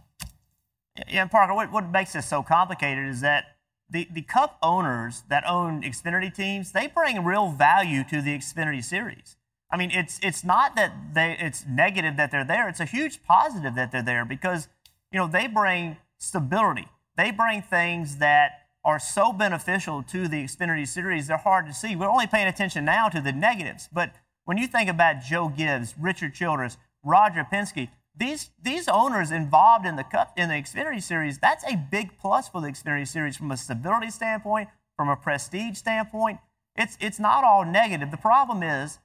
[1.08, 3.56] Yeah, Parker, what, what makes this so complicated is that
[3.90, 8.82] the, the Cup owners that own Xfinity teams, they bring real value to the Xfinity
[8.82, 9.36] Series.
[9.74, 12.68] I mean, it's it's not that they it's negative that they're there.
[12.68, 14.68] It's a huge positive that they're there because
[15.10, 16.86] you know they bring stability.
[17.16, 21.26] They bring things that are so beneficial to the Xfinity series.
[21.26, 21.96] They're hard to see.
[21.96, 25.94] We're only paying attention now to the negatives, but when you think about Joe Gibbs,
[25.98, 31.40] Richard Childress, Roger Penske, these these owners involved in the cup in the Xfinity series,
[31.40, 35.78] that's a big plus for the Xfinity series from a stability standpoint, from a prestige
[35.78, 36.38] standpoint.
[36.76, 38.12] It's it's not all negative.
[38.12, 39.00] The problem is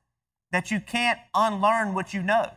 [0.51, 2.51] that you can't unlearn what you know.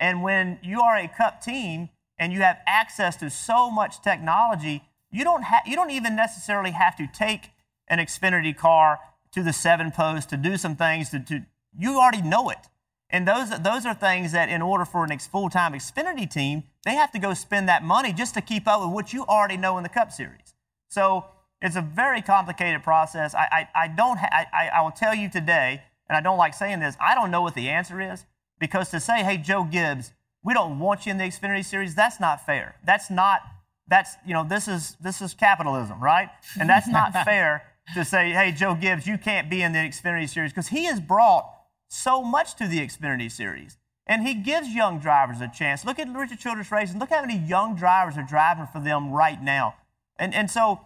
[0.00, 4.84] And when you are a cup team and you have access to so much technology,
[5.10, 7.50] you don't, ha- you don't even necessarily have to take
[7.88, 8.98] an Xfinity car
[9.32, 11.10] to the seven post to do some things.
[11.10, 11.44] To, to
[11.76, 12.68] you already know it.
[13.10, 16.94] And those, those are things that, in order for an full time Xfinity team, they
[16.94, 19.78] have to go spend that money just to keep up with what you already know
[19.78, 20.54] in the Cup Series.
[20.88, 21.24] So
[21.62, 23.34] it's a very complicated process.
[23.34, 26.54] I, I, I don't ha- I, I will tell you today and I don't like
[26.54, 28.24] saying this, I don't know what the answer is
[28.58, 32.20] because to say, hey, Joe Gibbs, we don't want you in the Xfinity series, that's
[32.20, 32.76] not fair.
[32.84, 33.40] That's not,
[33.86, 36.30] that's, you know, this is, this is capitalism, right?
[36.58, 37.62] And that's not fair
[37.94, 41.00] to say, hey, Joe Gibbs, you can't be in the Xfinity series because he has
[41.00, 41.50] brought
[41.88, 43.78] so much to the Xfinity series.
[44.06, 45.84] And he gives young drivers a chance.
[45.84, 46.98] Look at Richard Childress Racing.
[46.98, 49.74] Look how many young drivers are driving for them right now.
[50.18, 50.80] And, and so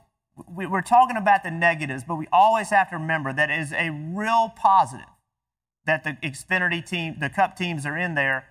[0.49, 3.91] we, are talking about the negatives, but we always have to remember that is a
[3.91, 5.07] real positive
[5.87, 8.47] that the Xfinity team, the Cup teams are in there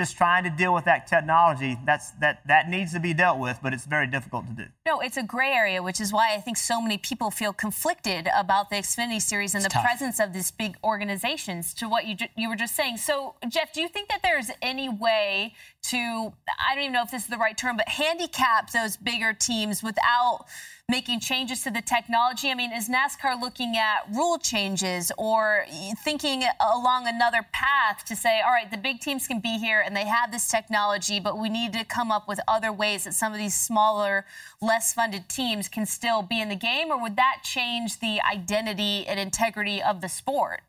[0.00, 3.58] just trying to deal with that technology that's that that needs to be dealt with
[3.62, 6.40] but it's very difficult to do no it's a gray area which is why i
[6.40, 9.84] think so many people feel conflicted about the xfinity series and it's the tough.
[9.84, 13.80] presence of these big organizations to what you you were just saying so jeff do
[13.82, 16.32] you think that there's any way to
[16.66, 19.82] i don't even know if this is the right term but handicap those bigger teams
[19.82, 20.46] without
[20.90, 22.50] making changes to the technology?
[22.50, 25.64] I mean, is NASCAR looking at rule changes or
[26.04, 29.96] thinking along another path to say, all right, the big teams can be here and
[29.96, 33.32] they have this technology, but we need to come up with other ways that some
[33.32, 34.26] of these smaller,
[34.60, 36.90] less funded teams can still be in the game?
[36.90, 40.62] Or would that change the identity and integrity of the sport?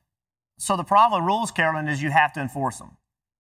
[0.59, 2.91] So the problem with rules, Carolyn, is you have to enforce them.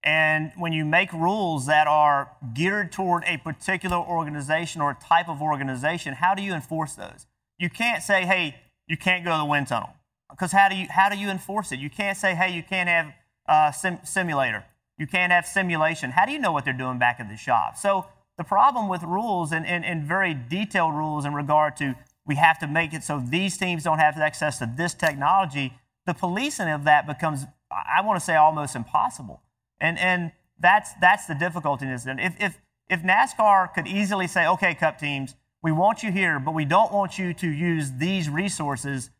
[0.03, 5.41] And when you make rules that are geared toward a particular organization or type of
[5.41, 7.27] organization, how do you enforce those?
[7.59, 8.55] You can't say, hey,
[8.87, 9.91] you can't go to the wind tunnel.
[10.29, 11.79] Because how do you, how do you enforce it?
[11.79, 13.13] You can't say, hey, you can't have
[13.47, 14.65] a sim- simulator.
[14.97, 16.11] You can't have simulation.
[16.11, 17.77] How do you know what they're doing back at the shop?
[17.77, 22.35] So the problem with rules and, and, and very detailed rules in regard to we
[22.35, 25.73] have to make it so these teams don't have access to this technology,
[26.05, 29.41] the policing of that becomes, I want to say, almost impossible.
[29.81, 32.05] And, and that's, that's the difficulty in this.
[32.07, 36.53] If, if, if NASCAR could easily say, okay, Cup teams, We want you here, but
[36.53, 39.11] we don't want you to use these resources.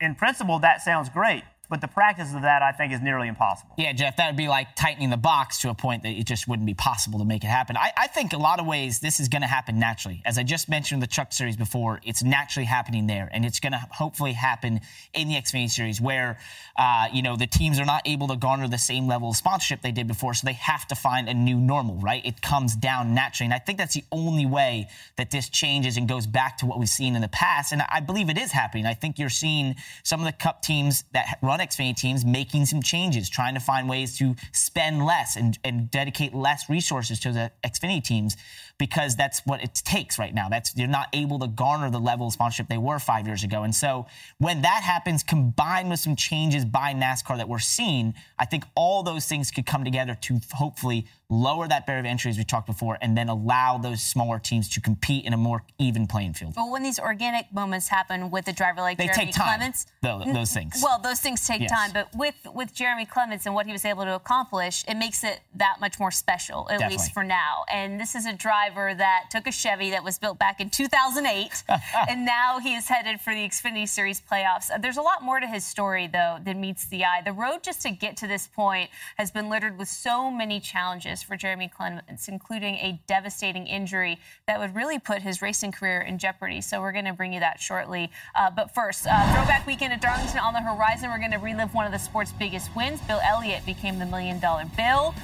[0.00, 3.74] In principle, that sounds great, but the practice of that, I think, is nearly impossible.
[3.78, 6.48] Yeah, Jeff, that would be like tightening the box to a point that it just
[6.48, 7.76] wouldn't be possible to make it happen.
[7.76, 10.20] I, I think a lot of ways this is going to happen naturally.
[10.26, 13.60] As I just mentioned in the Truck Series before, it's naturally happening there, and it's
[13.60, 14.80] going to hopefully happen
[15.14, 16.38] in the Xfinity Series where,
[16.76, 19.80] uh, you know, the teams are not able to garner the same level of sponsorship
[19.80, 22.26] they did before, so they have to find a new normal, right?
[22.26, 26.08] It comes down naturally, and I think that's the only way that this changes and
[26.08, 28.86] goes back to what we've seen in the past, and I believe it is happening.
[28.86, 32.82] I think you're seeing some of the Cup teams that run Xfinity teams making some
[32.82, 37.52] changes, trying to find ways to spend less and, and dedicate less resources to the
[37.64, 38.36] Xfinity teams
[38.80, 40.48] because that's what it takes right now.
[40.48, 43.62] That's you're not able to garner the level of sponsorship they were five years ago.
[43.62, 44.06] And so
[44.38, 49.02] when that happens, combined with some changes by NASCAR that we're seeing, I think all
[49.02, 52.66] those things could come together to hopefully lower that barrier of entry as we talked
[52.66, 56.54] before, and then allow those smaller teams to compete in a more even playing field.
[56.56, 59.86] Well, when these organic moments happen with a driver like They Jeremy take time, Clements,
[60.02, 60.80] tho- those things.
[60.82, 61.70] Well, those things take Yes.
[61.70, 65.22] time, but with with Jeremy Clements and what he was able to accomplish, it makes
[65.22, 66.96] it that much more special, at Definitely.
[66.96, 67.64] least for now.
[67.72, 68.32] And this is a
[68.70, 71.64] driver that took a Chevy that was built back in 2008,
[72.08, 74.70] and now he is headed for the Xfinity Series playoffs.
[74.72, 77.22] Uh, There's a lot more to his story, though, than meets the eye.
[77.24, 81.22] The road just to get to this point has been littered with so many challenges
[81.22, 86.18] for Jeremy Clements, including a devastating injury that would really put his racing career in
[86.18, 86.60] jeopardy.
[86.60, 88.10] So we're going to bring you that shortly.
[88.34, 91.10] Uh, but first, uh, throwback weekend at Darlington on the horizon.
[91.10, 93.00] We're going to relive one of the sport's biggest wins.
[93.02, 95.14] Bill Elliott became the Million Dollar Bill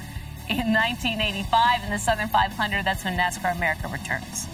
[0.49, 2.85] in 1985 in the Southern 500.
[2.85, 4.47] That's when NASCAR America returns.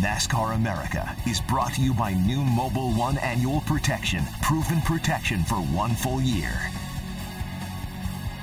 [0.00, 5.56] NASCAR America is brought to you by new Mobil One Annual Protection, proven protection for
[5.56, 6.70] one full year.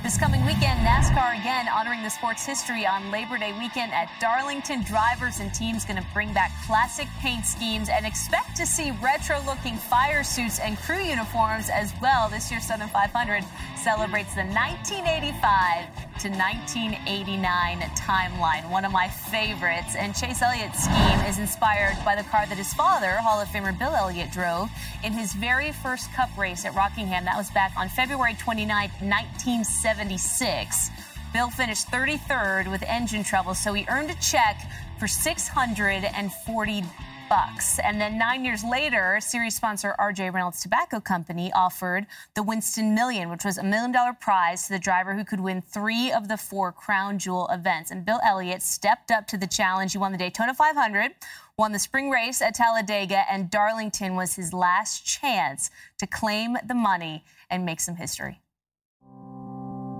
[0.04, 4.82] This coming weekend, NASCAR again honoring the sport's history on Labor Day weekend at Darlington.
[4.82, 9.40] Drivers and teams going to bring back classic paint schemes and expect to see retro
[9.46, 12.28] looking fire suits and crew uniforms as well.
[12.28, 13.44] This year's Southern 500
[13.78, 15.86] celebrates the 1985
[16.20, 19.96] to 1989 timeline, one of my favorites.
[19.96, 23.78] And Chase Elliott's scheme is inspired by the car that his father, Hall of Famer
[23.78, 24.70] Bill Elliott, drove
[25.02, 27.24] in his very first Cup race at Rockingham.
[27.24, 28.68] That was back on February 29,
[29.00, 30.90] 1976.
[31.32, 34.60] Bill finished 33rd with engine trouble, so he earned a check
[34.98, 36.84] for 640
[37.28, 37.78] bucks.
[37.78, 43.30] And then nine years later, series sponsor RJ Reynolds Tobacco Company offered the Winston Million,
[43.30, 46.36] which was a million dollar prize to the driver who could win three of the
[46.36, 47.90] four crown jewel events.
[47.90, 49.92] And Bill Elliott stepped up to the challenge.
[49.92, 51.12] He won the Daytona 500,
[51.56, 56.74] won the spring race at Talladega, and Darlington was his last chance to claim the
[56.74, 58.40] money and make some history.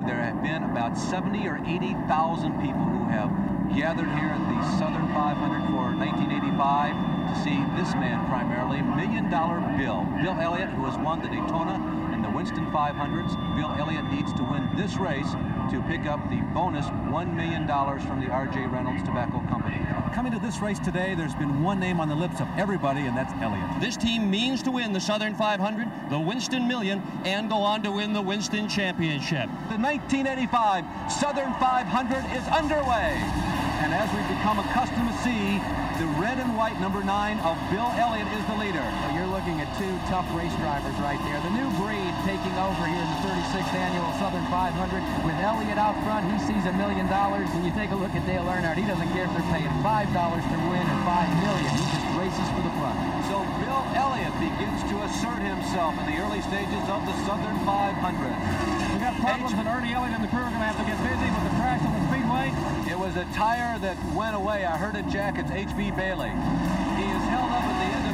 [0.06, 5.08] There have been about 70 or 80,000 people who have gathered here at the Southern
[5.14, 6.92] 500 for 1985
[7.32, 10.04] to see this man primarily, Million Dollar Bill.
[10.20, 11.80] Bill Elliott, who has won the Daytona
[12.34, 13.56] Winston 500s.
[13.56, 15.30] Bill Elliott needs to win this race
[15.70, 17.66] to pick up the bonus $1 million
[18.00, 18.66] from the R.J.
[18.66, 19.78] Reynolds Tobacco Company.
[20.12, 23.16] Coming to this race today, there's been one name on the lips of everybody, and
[23.16, 23.80] that's Elliott.
[23.80, 27.92] This team means to win the Southern 500, the Winston Million, and go on to
[27.92, 29.46] win the Winston Championship.
[29.70, 33.14] The 1985 Southern 500 is underway.
[33.84, 35.60] And as we've become accustomed to see,
[35.98, 38.82] the red and white number nine of Bill Elliott is the leader.
[38.82, 41.38] So you're looking at two tough race drivers right there.
[41.38, 44.72] The new breed taking over here in the 36th annual Southern 500
[45.28, 46.24] with Elliott out front.
[46.32, 48.80] He sees a million dollars, and you take a look at Dale Earnhardt.
[48.80, 51.68] He doesn't care if they're paying five dollars to win or five million.
[51.68, 52.96] He just races for the front.
[53.28, 57.92] So Bill Elliott begins to assert himself in the early stages of the Southern 500.
[57.92, 60.96] We got problems, and Ernie Elliott and the crew are going to have to get
[61.04, 62.48] busy with the crash on the speedway.
[62.88, 64.64] It was a tire that went away.
[64.64, 65.36] I heard it, Jack.
[65.36, 65.92] It's H.B.
[65.92, 66.32] Bailey.
[66.96, 68.13] He is held up at the end of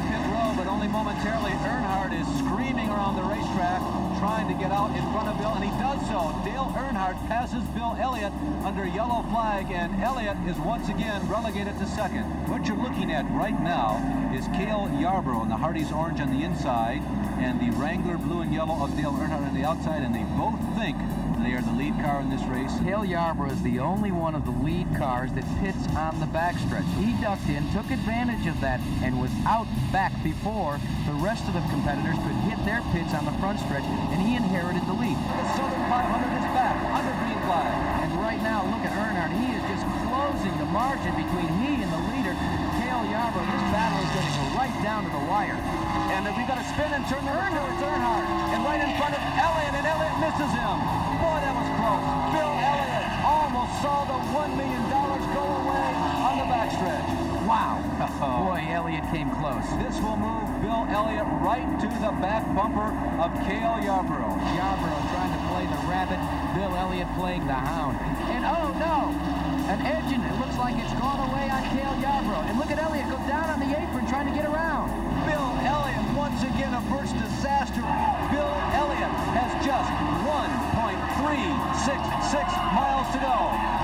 [0.71, 1.51] only momentarily.
[1.51, 3.81] Earnhardt is screaming around the racetrack,
[4.23, 6.31] trying to get out in front of Bill, and he does so.
[6.47, 8.31] Dale Earnhardt passes Bill Elliott
[8.63, 12.23] under yellow flag, and Elliott is once again relegated to second.
[12.47, 13.99] What you're looking at right now
[14.33, 17.01] is Cale Yarborough in the Hardee's orange on the inside,
[17.43, 20.55] and the Wrangler blue and yellow of Dale Earnhardt on the outside, and they both
[20.79, 20.95] think
[21.43, 22.71] they are the lead car in this race.
[22.83, 26.85] Cale Yarborough is the only one of the lead cars that pits on the backstretch.
[27.01, 31.53] He ducked in, took advantage of that, and was out back before the rest of
[31.53, 33.83] the competitors could hit their pits on the front stretch,
[34.13, 35.17] and he inherited the lead.
[35.17, 37.69] The Southern 500 is back under green flag.
[38.05, 39.33] And right now, look at Earnhardt.
[39.41, 41.80] He is just closing the margin between he
[43.31, 43.71] and the leader, Cale Yarborough.
[43.71, 45.59] This battle is going to go right down to the wire.
[46.11, 47.63] And if we got to spin and turn two.
[47.71, 48.25] It's Earnhardt.
[48.51, 50.75] And right in front of Elliott, and Elliott misses him.
[51.21, 52.05] Boy, that was close.
[52.35, 55.89] Bill Elliott almost saw the $1 million go away
[56.27, 57.07] on the backstretch.
[57.47, 57.79] Wow.
[58.47, 59.65] Boy, Elliott came close.
[59.79, 64.37] This will move Bill Elliott right to the back bumper of Cale Yarborough.
[64.55, 66.17] Yarborough trying to play the rabbit,
[66.57, 67.97] Bill Elliott playing the hound.
[68.33, 69.13] And oh no,
[69.69, 72.49] an engine, it looks like it's gone away on Cale Yarborough.
[72.49, 74.89] And look at Elliott go down on the apron trying to get around.
[75.29, 77.85] Bill Elliott once again averts disaster.
[78.33, 79.89] Bill Elliott has just
[80.25, 81.29] 1.366
[82.73, 83.37] miles to go.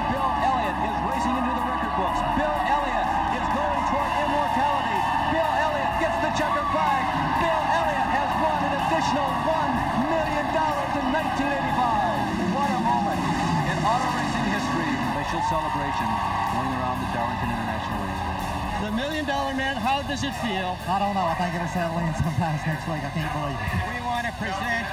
[0.09, 2.17] Bill Elliott is racing into the record books.
[2.41, 3.07] Bill Elliott
[3.37, 4.97] is going toward immortality.
[5.29, 7.05] Bill Elliott gets the checker flag.
[7.37, 10.47] Bill Elliott has won an additional $1 million
[10.97, 11.66] in 1985.
[13.97, 14.91] What in history.
[15.17, 16.07] Special celebration
[16.53, 18.57] going around the Darlington International Raceway.
[18.77, 20.77] The million dollar man, how does it feel?
[20.85, 21.25] I don't know.
[21.25, 23.01] I think it'll settle in sometimes next week.
[23.01, 23.69] I can't believe it.
[23.89, 24.85] We want to present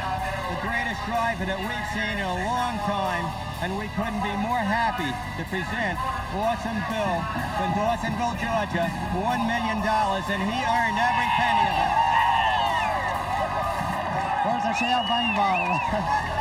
[0.48, 3.28] the greatest driver that we've seen in a long time,
[3.60, 6.00] and we couldn't be more happy to present
[6.32, 7.16] Awesome Bill
[7.60, 11.92] from Dawsonville, Georgia, $1 million, and he earned every penny of it.
[14.48, 16.32] Where's the champagne bottle?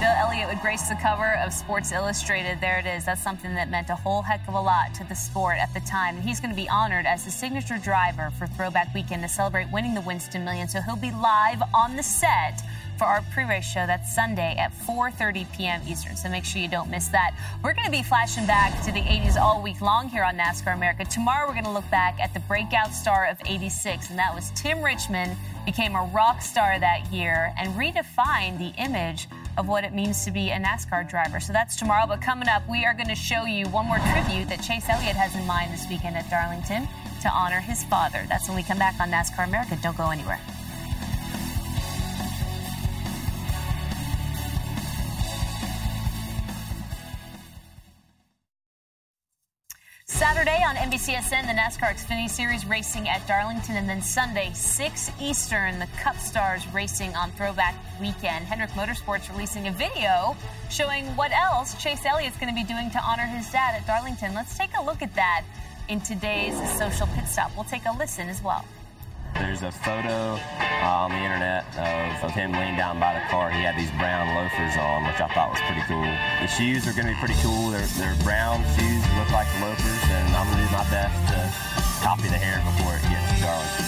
[0.00, 2.58] Bill Elliott would grace the cover of Sports Illustrated.
[2.58, 3.04] There it is.
[3.04, 5.80] That's something that meant a whole heck of a lot to the sport at the
[5.80, 6.16] time.
[6.16, 9.70] And he's going to be honored as the signature driver for Throwback Weekend to celebrate
[9.70, 10.68] winning the Winston Million.
[10.68, 12.62] So he'll be live on the set
[12.96, 13.86] for our pre-race show.
[13.86, 15.82] That's Sunday at 4:30 p.m.
[15.86, 16.16] Eastern.
[16.16, 17.34] So make sure you don't miss that.
[17.62, 20.74] We're going to be flashing back to the 80s all week long here on NASCAR
[20.74, 21.04] America.
[21.04, 24.50] Tomorrow we're going to look back at the breakout star of 86, and that was
[24.54, 25.36] Tim Richmond.
[25.66, 29.28] Became a rock star that year and redefined the image
[29.58, 31.40] of what it means to be a NASCAR driver.
[31.40, 32.06] So that's tomorrow.
[32.06, 35.16] But coming up, we are going to show you one more tribute that Chase Elliott
[35.16, 36.88] has in mind this weekend at Darlington
[37.22, 38.24] to honor his father.
[38.28, 39.78] That's when we come back on NASCAR America.
[39.82, 40.40] Don't go anywhere.
[50.32, 55.80] Saturday on NBCSN, the NASCAR Xfinity Series racing at Darlington, and then Sunday, 6 Eastern,
[55.80, 58.46] the Cup Stars racing on Throwback Weekend.
[58.46, 60.36] Hendrick Motorsports releasing a video
[60.70, 64.32] showing what else Chase Elliott's going to be doing to honor his dad at Darlington.
[64.32, 65.42] Let's take a look at that
[65.88, 67.50] in today's social pit stop.
[67.56, 68.64] We'll take a listen as well.
[69.34, 73.50] There's a photo uh, on the internet of, of him laying down by the car.
[73.50, 76.08] He had these brown loafers on, which I thought was pretty cool.
[76.40, 77.70] The shoes are going to be pretty cool.
[77.70, 81.38] They're, they're brown shoes, look like loafers, and I'm going to do my best to
[82.02, 83.86] copy the hair before it gets Darlington.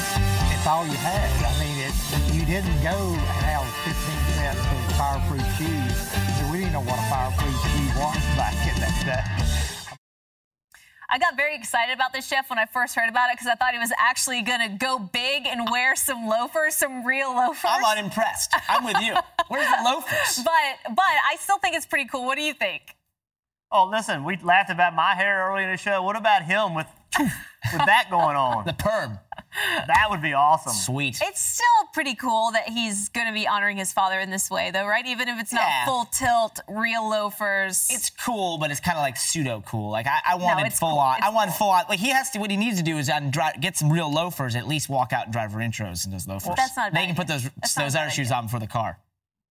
[0.52, 1.26] It's all you had.
[1.42, 1.94] I mean, it,
[2.30, 3.96] you didn't go and have 15
[4.38, 5.96] cents of fireproof shoes.
[6.38, 9.71] So We didn't know what a fireproof shoe was back in that day.
[11.12, 13.54] I got very excited about this, chef when I first heard about it because I
[13.54, 17.70] thought he was actually going to go big and wear some loafers, some real loafers.
[17.70, 18.54] I'm unimpressed.
[18.66, 19.14] I'm with you.
[19.48, 20.42] Where's the loafers?
[20.52, 22.24] But but I still think it's pretty cool.
[22.24, 22.96] What do you think?
[23.70, 26.02] Oh, listen, we laughed about my hair earlier in the show.
[26.02, 26.86] What about him with
[27.18, 27.30] with
[27.84, 28.64] that going on?
[28.64, 29.18] The perm.
[29.86, 30.72] That would be awesome.
[30.72, 31.18] Sweet.
[31.22, 34.70] It's still pretty cool that he's going to be honoring his father in this way,
[34.70, 35.06] though, right?
[35.06, 35.84] Even if it's not Yeah.
[35.84, 37.86] full tilt, real loafers.
[37.90, 39.90] It's cool, but it's kind of like pseudo cool.
[39.90, 40.98] Like I, I wanted it's full cool.
[40.98, 41.18] on.
[41.18, 41.84] It's I wanted full on.
[41.88, 42.38] Like he has to.
[42.38, 44.56] What he needs to do is um, dri get some real loafers.
[44.56, 46.54] At least walk out and driver intros in those loafers.
[46.56, 48.58] that's not a They bad can put those That's those bad other shoes on for
[48.58, 48.98] the car.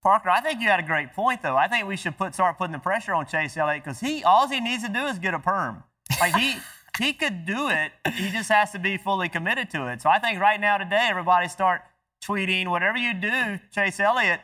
[0.04, 1.56] Parker, I think you had a great point, though.
[1.56, 4.48] I think we should put start putting the pressure on Chase Elliott because he all
[4.48, 5.84] he needs to do is get a perm.
[6.20, 6.56] Like he
[7.00, 7.92] he could do it.
[8.14, 10.02] He just has to be fully committed to it.
[10.02, 11.82] So I think right now today, everybody start
[12.24, 14.42] tweeting whatever you do, Chase Elliott.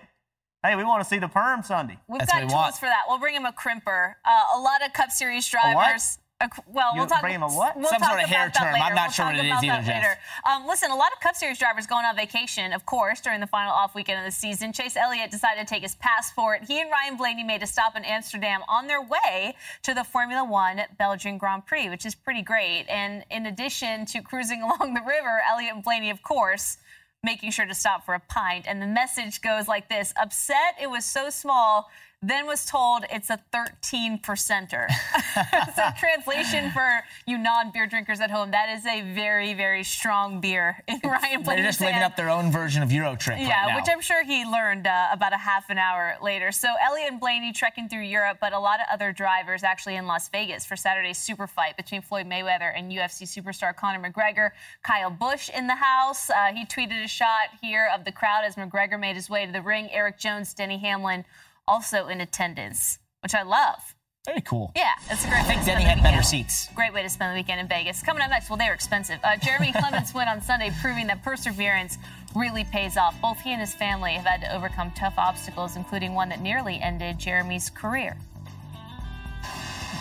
[0.64, 1.98] Hey, we want to see the perm Sunday.
[2.08, 3.04] We've got tools for that.
[3.08, 4.16] We'll bring him a crimper.
[4.26, 6.20] Uh, a lot of Cup Series drivers.
[6.68, 7.26] Well, You we'll talk.
[7.26, 7.76] him a what?
[7.76, 8.74] We'll Some sort of hair about term.
[8.74, 8.86] later.
[8.86, 10.18] I'm not We'll sure what it is either, later.
[10.48, 13.48] Um, listen, a lot of Cup Series drivers going on vacation, of course, during the
[13.48, 14.72] final off weekend of the season.
[14.72, 16.64] Chase Elliott decided to take his passport.
[16.68, 20.44] He and Ryan Blaney made a stop in Amsterdam on their way to the Formula
[20.46, 22.86] One Belgian Grand Prix, which is pretty great.
[22.88, 26.78] And in addition to cruising along the river, Elliott and Blaney, of course,
[27.24, 28.66] making sure to stop for a pint.
[28.68, 31.90] And the message goes like this Upset it was so small,
[32.24, 34.88] then was told it's a 13 percenter.
[35.76, 40.42] so, translation for you non beer drinkers at home, that is a very, very strong
[40.42, 43.68] beer in Ryan They're just living up their own version of Euro Trip Yeah, right
[43.70, 43.76] now.
[43.76, 46.52] which I'm sure he learned uh, about a half an hour later.
[46.52, 50.08] So Elliott and Blaney trekking through Europe, but a lot of other drivers actually in
[50.08, 54.52] Las Vegas for Saturday's super fight between Floyd Mayweather and UFC superstar Conor McGregor.
[54.82, 56.32] Kyle Busch in the house.
[56.32, 59.52] Uh, he tweeted a shot here of the crowd as McGregor made his way to
[59.52, 59.88] the ring.
[59.92, 61.24] Erik Jones, Denny Hamlin
[61.68, 63.96] also in attendance, which I love.
[64.28, 64.74] Very cool.
[64.76, 66.68] Yeah, it's a great way think Denny had better seats.
[66.76, 68.04] Great way to spend the weekend in Vegas.
[68.04, 69.20] Coming up next, well, they're expensive.
[69.24, 71.98] Uh, Jeremy Clements went on Sunday, proving that perseverance
[72.36, 73.20] really pays off.
[73.22, 76.78] Both he and his family have had to overcome tough obstacles, including one that nearly
[76.82, 78.18] ended Jeremy's career.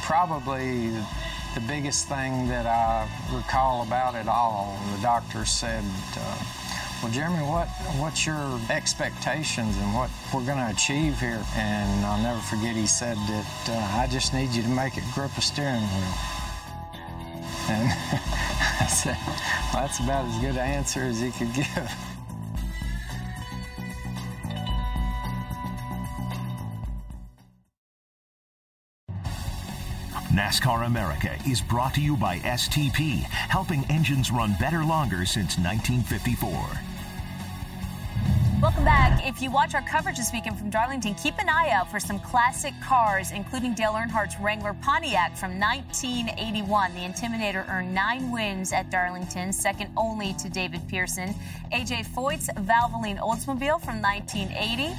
[0.03, 0.89] Probably
[1.55, 5.85] the biggest thing that I recall about it all, the doctor said,
[6.19, 6.45] uh,
[7.03, 7.69] well, Jeremy, what
[7.99, 11.45] what's your expectations and what we're going to achieve here?
[11.55, 15.05] And I'll never forget he said that uh, I just need you to make it
[15.15, 16.15] grip a steering wheel.
[17.69, 17.89] And
[18.81, 22.16] I said, well, that's about as good an answer as he could give.
[30.37, 36.51] NASCAR America is brought to you by STP, helping engines run better longer since 1954.
[38.61, 39.27] Welcome back.
[39.27, 42.19] If you watch our coverage this weekend from Darlington, keep an eye out for some
[42.21, 46.93] classic cars, including Dale Earnhardt's Wrangler Pontiac from 1981.
[46.93, 51.35] The Intimidator earned nine wins at Darlington, second only to David Pearson.
[51.73, 54.95] AJ Foyt's Valvoline Oldsmobile from 1980.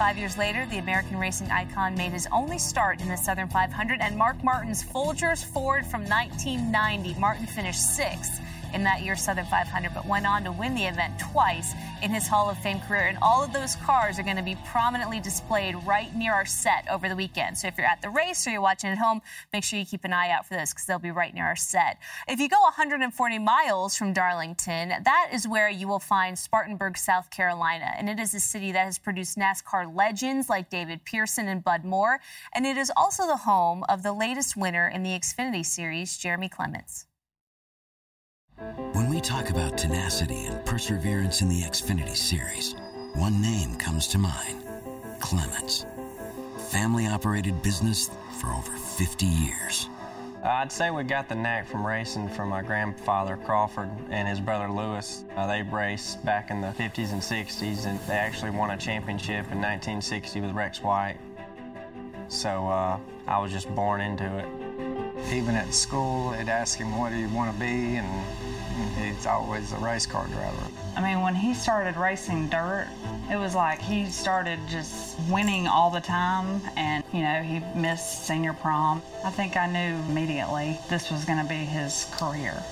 [0.00, 4.00] Five years later, the American racing icon made his only start in the Southern 500,
[4.00, 7.20] and Mark Martin's Folgers Ford from 1990.
[7.20, 8.40] Martin finished sixth
[8.74, 12.26] in that year's Southern 500, but went on to win the event twice in his
[12.26, 13.06] Hall of Fame career.
[13.06, 16.86] And all of those cars are going to be prominently displayed right near our set
[16.90, 17.58] over the weekend.
[17.58, 19.20] So if you're at the race or you're watching at home,
[19.52, 21.56] make sure you keep an eye out for those because they'll be right near our
[21.56, 21.98] set.
[22.28, 27.30] If you go 140 miles from Darlington, that is where you will find Spartanburg, South
[27.30, 27.92] Carolina.
[27.96, 31.84] And it is a city that has produced NASCAR legends like David Pearson and Bud
[31.84, 32.20] Moore.
[32.54, 36.48] And it is also the home of the latest winner in the Xfinity Series, Jeremy
[36.48, 37.06] Clements.
[38.92, 42.74] When we talk about tenacity and perseverance in the Xfinity Series,
[43.14, 44.62] one name comes to mind
[45.18, 45.86] Clements.
[46.68, 49.88] Family operated business for over 50 years.
[50.44, 54.70] I'd say we got the knack from racing from my grandfather Crawford and his brother
[54.70, 55.24] Lewis.
[55.36, 59.50] Uh, they raced back in the 50s and 60s, and they actually won a championship
[59.50, 61.16] in 1960 with Rex White.
[62.28, 64.48] So uh, I was just born into it.
[65.32, 68.49] Even at school, they'd ask him what he'd want to be, and
[68.88, 70.62] he's always a race car driver.
[70.96, 72.88] I mean, when he started racing dirt,
[73.30, 78.26] it was like he started just winning all the time, and you know, he missed
[78.26, 79.02] senior prom.
[79.24, 82.62] I think I knew immediately this was going to be his career.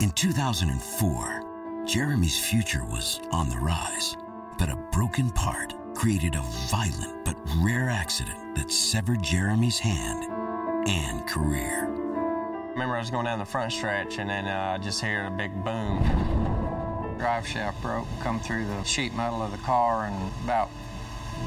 [0.00, 4.16] In 2004, Jeremy's future was on the rise,
[4.58, 10.24] but a broken part created a violent but rare accident that severed Jeremy's hand
[10.88, 11.88] and career.
[12.72, 15.52] Remember I was going down the front stretch and then uh, just heard a big
[15.64, 16.02] boom.
[17.18, 20.70] Drive shaft broke, come through the sheet metal of the car, and about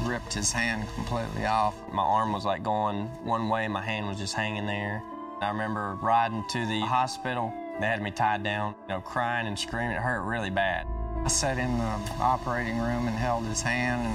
[0.04, 1.74] ripped his hand completely off.
[1.92, 5.02] My arm was like going one way, my hand was just hanging there.
[5.40, 7.52] I remember riding to the hospital.
[7.80, 9.96] They had me tied down, you know, crying and screaming.
[9.96, 10.86] It hurt really bad.
[11.24, 14.06] I sat in the operating room and held his hand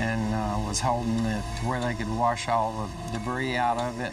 [0.00, 4.00] and uh, was holding it to where they could wash all the debris out of
[4.00, 4.12] it.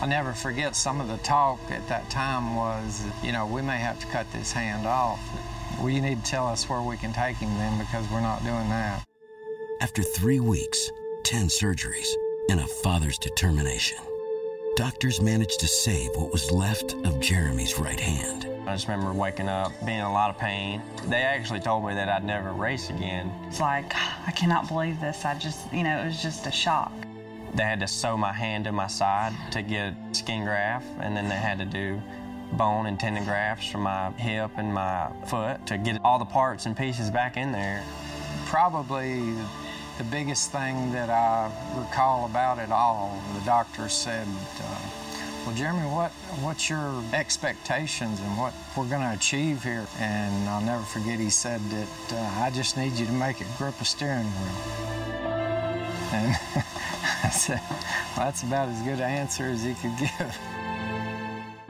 [0.00, 3.78] I never forget some of the talk at that time was, you know, we may
[3.78, 5.18] have to cut this hand off.
[5.78, 8.44] Well, you need to tell us where we can take him then because we're not
[8.44, 9.04] doing that.
[9.80, 10.92] After three weeks,
[11.24, 12.08] 10 surgeries,
[12.48, 13.98] and a father's determination,
[14.76, 18.46] doctors managed to save what was left of Jeremy's right hand.
[18.68, 20.80] I just remember waking up, being in a lot of pain.
[21.06, 23.32] They actually told me that I'd never race again.
[23.48, 25.24] It's like, I cannot believe this.
[25.24, 26.92] I just, you know, it was just a shock.
[27.54, 31.28] They had to sew my hand to my side to get skin graft, and then
[31.28, 32.00] they had to do
[32.52, 36.66] bone and tendon grafts from my hip and my foot to get all the parts
[36.66, 37.84] and pieces back in there.
[38.46, 39.34] Probably
[39.98, 44.26] the biggest thing that I recall about it all, the doctor said,
[44.62, 44.80] uh,
[45.44, 46.10] well, Jeremy, what,
[46.42, 49.86] what's your expectations and what we're going to achieve here?
[49.98, 53.46] And I'll never forget he said that uh, I just need you to make it
[53.56, 55.27] grip a steering wheel.
[56.12, 56.36] And
[57.24, 60.38] I said, well, that's about as good an answer as he could give.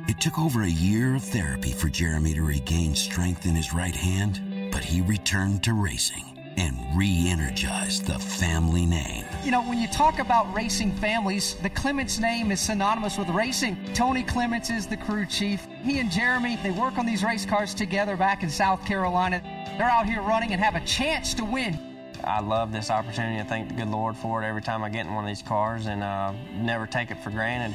[0.08, 3.94] It took over a year of therapy for Jeremy to regain strength in his right
[3.94, 6.24] hand, but he returned to racing
[6.56, 9.24] and re energized the family name.
[9.44, 13.76] You know, when you talk about racing families, the Clements name is synonymous with racing.
[13.94, 15.66] Tony Clements is the crew chief.
[15.82, 19.40] He and Jeremy, they work on these race cars together back in South Carolina.
[19.78, 21.87] They're out here running and have a chance to win.
[22.24, 23.40] I love this opportunity.
[23.40, 25.42] I thank the good Lord for it every time I get in one of these
[25.42, 27.74] cars and uh, never take it for granted.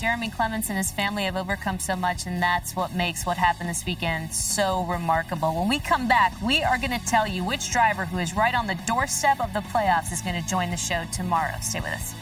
[0.00, 3.68] Jeremy Clements and his family have overcome so much, and that's what makes what happened
[3.68, 5.54] this weekend so remarkable.
[5.54, 8.54] When we come back, we are going to tell you which driver who is right
[8.54, 11.52] on the doorstep of the playoffs is going to join the show tomorrow.
[11.60, 12.14] Stay with us.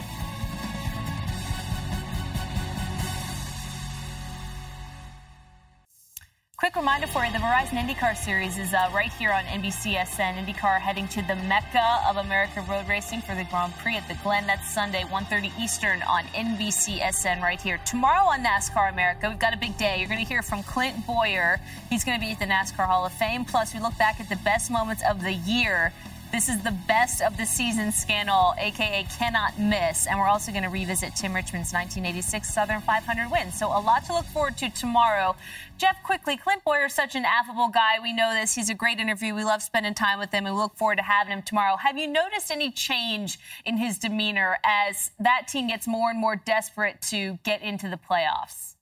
[6.58, 10.44] Quick reminder for you the Verizon IndyCar Series is uh, right here on NBCSN.
[10.44, 14.14] IndyCar heading to the Mecca of American road racing for the Grand Prix at the
[14.24, 14.44] Glen.
[14.48, 17.78] That's Sunday, 1.30 Eastern on NBCSN right here.
[17.86, 20.00] Tomorrow on NASCAR America, we've got a big day.
[20.00, 21.60] You're going to hear from Clint Bowyer.
[21.90, 23.44] He's going to be at the NASCAR Hall of Fame.
[23.44, 25.92] Plus, we look back at the best moments of the year
[26.30, 30.06] this is the best of the season scandal, aka cannot miss.
[30.06, 33.50] And we're also going to revisit Tim Richmond's 1986 Southern 500 win.
[33.50, 35.36] So a lot to look forward to tomorrow.
[35.78, 37.98] Jeff, quickly, Clint Bowyer is such an affable guy.
[38.02, 38.54] We know this.
[38.54, 39.34] He's a great interview.
[39.34, 41.76] We love spending time with him, and we look forward to having him tomorrow.
[41.76, 46.36] Have you noticed any change in his demeanor as that team gets more and more
[46.36, 48.74] desperate to get into the playoffs?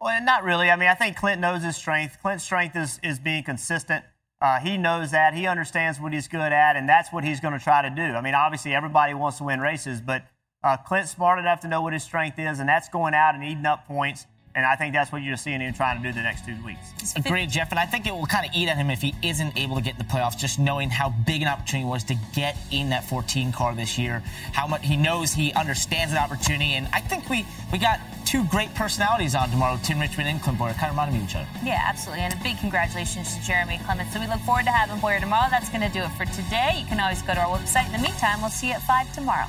[0.00, 0.70] Well, not really.
[0.70, 2.18] I mean, I think Clint knows his strength.
[2.20, 4.04] Clint's strength is, is being consistent.
[4.40, 5.34] Uh, he knows that.
[5.34, 8.02] He understands what he's good at, and that's what he's going to try to do.
[8.02, 10.26] I mean, obviously, everybody wants to win races, but
[10.62, 13.42] uh, Clint's smart enough to know what his strength is, and that's going out and
[13.42, 14.26] eating up points
[14.56, 17.14] and I think that's what you're seeing him trying to do the next two weeks.
[17.14, 17.70] Agreed, Jeff.
[17.70, 19.82] And I think it will kind of eat at him if he isn't able to
[19.82, 23.04] get in the playoffs, just knowing how big an opportunity was to get in that
[23.04, 24.22] 14 car this year.
[24.52, 26.72] How much he knows he understands the opportunity.
[26.72, 30.58] And I think we, we got two great personalities on tomorrow, Tim Richmond and Clint
[30.58, 30.72] Bowyer.
[30.72, 31.48] Kind of reminded me of each other.
[31.62, 32.24] Yeah, absolutely.
[32.24, 34.14] And a big congratulations to Jeremy Clements.
[34.14, 35.48] So we look forward to having Bowyer tomorrow.
[35.50, 36.78] That's going to do it for today.
[36.80, 37.86] You can always go to our website.
[37.86, 39.48] In the meantime, we'll see you at 5 tomorrow.